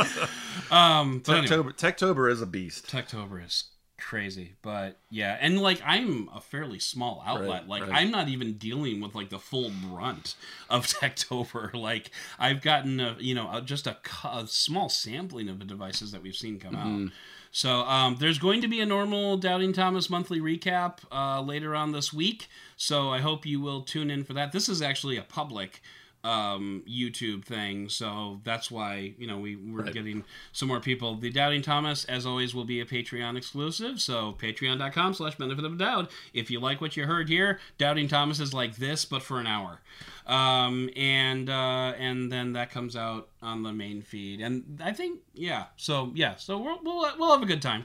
[0.70, 1.48] um, but anyway.
[1.48, 2.86] Techtober, Techtober is a beast.
[2.86, 3.64] Techtober is
[4.00, 7.62] crazy, but yeah, and like I'm a fairly small outlet.
[7.62, 7.92] Right, like right.
[7.94, 10.34] I'm not even dealing with like the full brunt
[10.68, 11.72] of Techtober.
[11.74, 16.12] Like I've gotten a you know a, just a, a small sampling of the devices
[16.12, 17.04] that we've seen come Mm-hmm.
[17.06, 17.12] out.
[17.52, 21.90] So um, there's going to be a normal Doubting Thomas monthly recap uh, later on
[21.90, 22.48] this week.
[22.76, 24.52] So I hope you will tune in for that.
[24.52, 25.82] This is actually a public
[26.22, 27.88] um youtube thing.
[27.88, 29.92] So that's why you know we we're Right.
[29.94, 31.14] getting some more people.
[31.16, 34.00] The doubting thomas as always will be a patreon exclusive.
[34.00, 36.10] So patreon.com slash benefit of doubt.
[36.34, 39.46] If you like what you heard here doubting thomas is like this but for an
[39.46, 39.80] hour.
[40.26, 44.40] Um and uh and then that comes out on the main feed.
[44.40, 47.84] And i think yeah so yeah so we'll we'll, we'll have a good time.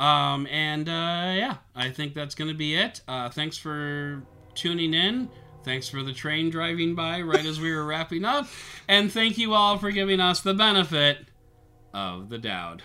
[0.00, 3.00] Um and uh yeah i think that's gonna be it.
[3.06, 4.22] Uh thanks for
[4.54, 5.28] tuning in.
[5.66, 8.46] Thanks for the train driving by right as we were wrapping up.
[8.86, 11.26] And thank you all for giving us the benefit
[11.92, 12.82] of the doubt.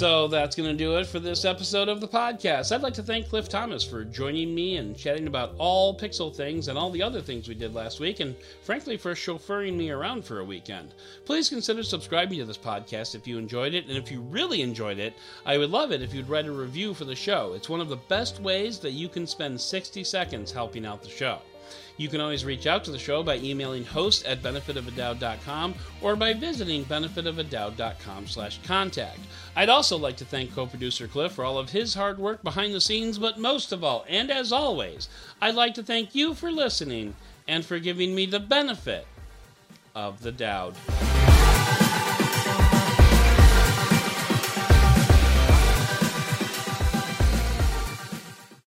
[0.00, 2.72] So that's going to do it for this episode of the podcast.
[2.72, 6.68] I'd like to thank Cliff Thomas for joining me and chatting about all Pixel things
[6.68, 10.24] and all the other things we did last week, and frankly, for chauffeuring me around
[10.24, 10.94] for a weekend.
[11.26, 14.98] Please consider subscribing to this podcast if you enjoyed it, and if you really enjoyed
[14.98, 15.12] it,
[15.44, 17.52] I would love it if you'd write a review for the show.
[17.52, 21.10] It's one of the best ways that you can spend 60 seconds helping out the
[21.10, 21.40] show.
[22.00, 26.32] You can always reach out to the show by emailing host at benefitofthedoubt.com or by
[26.32, 29.18] visiting benefitofthedoubt.com slash contact.
[29.54, 32.80] I'd also like to thank co-producer Cliff for all of his hard work behind the
[32.80, 35.10] scenes, but most of all, and as always,
[35.42, 39.06] I'd like to thank you for listening and for giving me the benefit
[39.94, 40.76] of the doubt.